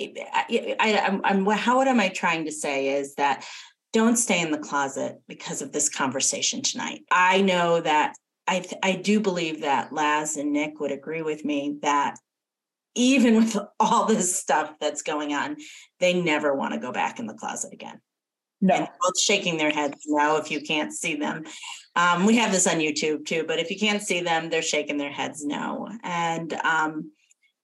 [0.00, 3.44] I, I, I'm, how what am I trying to say is that
[3.92, 7.02] don't stay in the closet because of this conversation tonight.
[7.12, 8.16] I know that
[8.48, 12.16] I I do believe that Laz and Nick would agree with me that
[12.94, 15.56] even with all this stuff that's going on,
[16.00, 18.00] they never want to go back in the closet again.
[18.60, 18.74] No.
[18.74, 21.44] And both shaking their heads now if you can't see them.
[21.94, 24.98] Um, we have this on YouTube too, but if you can't see them, they're shaking
[24.98, 25.88] their heads no.
[26.02, 27.12] And um,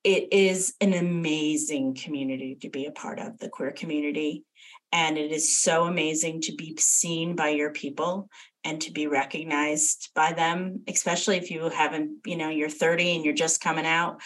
[0.04, 4.44] it is an amazing community to be a part of, the queer community.
[4.92, 8.28] And it is so amazing to be seen by your people
[8.64, 13.24] and to be recognized by them, especially if you haven't, you know, you're 30 and
[13.24, 14.20] you're just coming out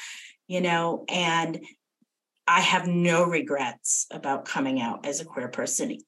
[0.48, 1.60] you know, and
[2.48, 5.98] I have no regrets about coming out as a queer person,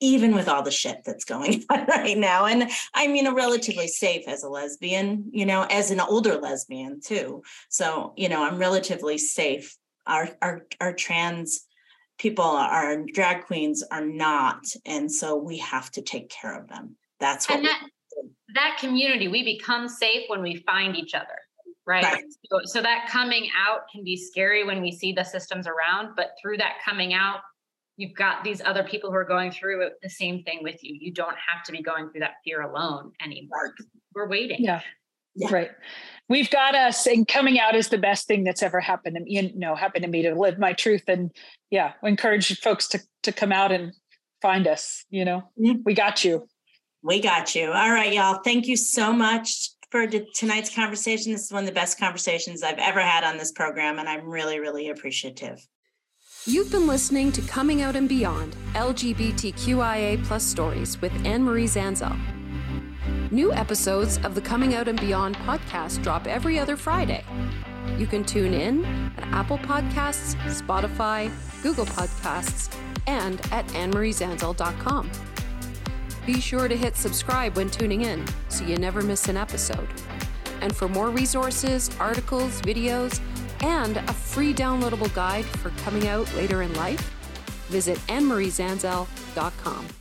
[0.00, 2.46] even with all the shit that's going on right now.
[2.46, 7.42] And I'm, know, relatively safe as a lesbian, you know, as an older lesbian too.
[7.68, 9.76] So, you know, I'm relatively safe.
[10.06, 11.66] Our our our trans
[12.18, 14.64] people, our drag queens are not.
[14.86, 16.96] And so we have to take care of them.
[17.20, 17.82] That's what and that,
[18.54, 21.38] that community, we become safe when we find each other
[21.86, 22.24] right, right.
[22.50, 26.32] So, so that coming out can be scary when we see the systems around but
[26.40, 27.40] through that coming out
[27.96, 31.12] you've got these other people who are going through the same thing with you you
[31.12, 33.74] don't have to be going through that fear alone anymore
[34.14, 34.80] we're waiting yeah
[35.36, 35.54] yeah.
[35.54, 35.70] Right.
[36.28, 39.30] We've got us and coming out is the best thing that's ever happened to me,
[39.30, 41.04] you know, happened to me to live my truth.
[41.06, 41.30] And
[41.70, 43.92] yeah, encourage folks to to come out and
[44.42, 45.44] find us, you know.
[45.56, 45.82] Mm-hmm.
[45.84, 46.48] We got you.
[47.02, 47.72] We got you.
[47.72, 48.40] All right, y'all.
[48.44, 51.32] Thank you so much for tonight's conversation.
[51.32, 54.28] This is one of the best conversations I've ever had on this program, and I'm
[54.28, 55.66] really, really appreciative.
[56.46, 62.18] You've been listening to Coming Out and Beyond LGBTQIA plus stories with Anne Marie Zanzal.
[63.30, 67.24] New episodes of the Coming Out and Beyond podcast drop every other Friday.
[67.98, 68.84] You can tune in
[69.16, 71.30] at Apple Podcasts, Spotify,
[71.62, 72.74] Google Podcasts,
[73.06, 75.10] and at annemariezanzal.com.
[76.26, 79.88] Be sure to hit subscribe when tuning in so you never miss an episode.
[80.60, 83.20] And for more resources, articles, videos,
[83.62, 87.00] and a free downloadable guide for coming out later in life,
[87.68, 89.99] visit annemariezanzal.com.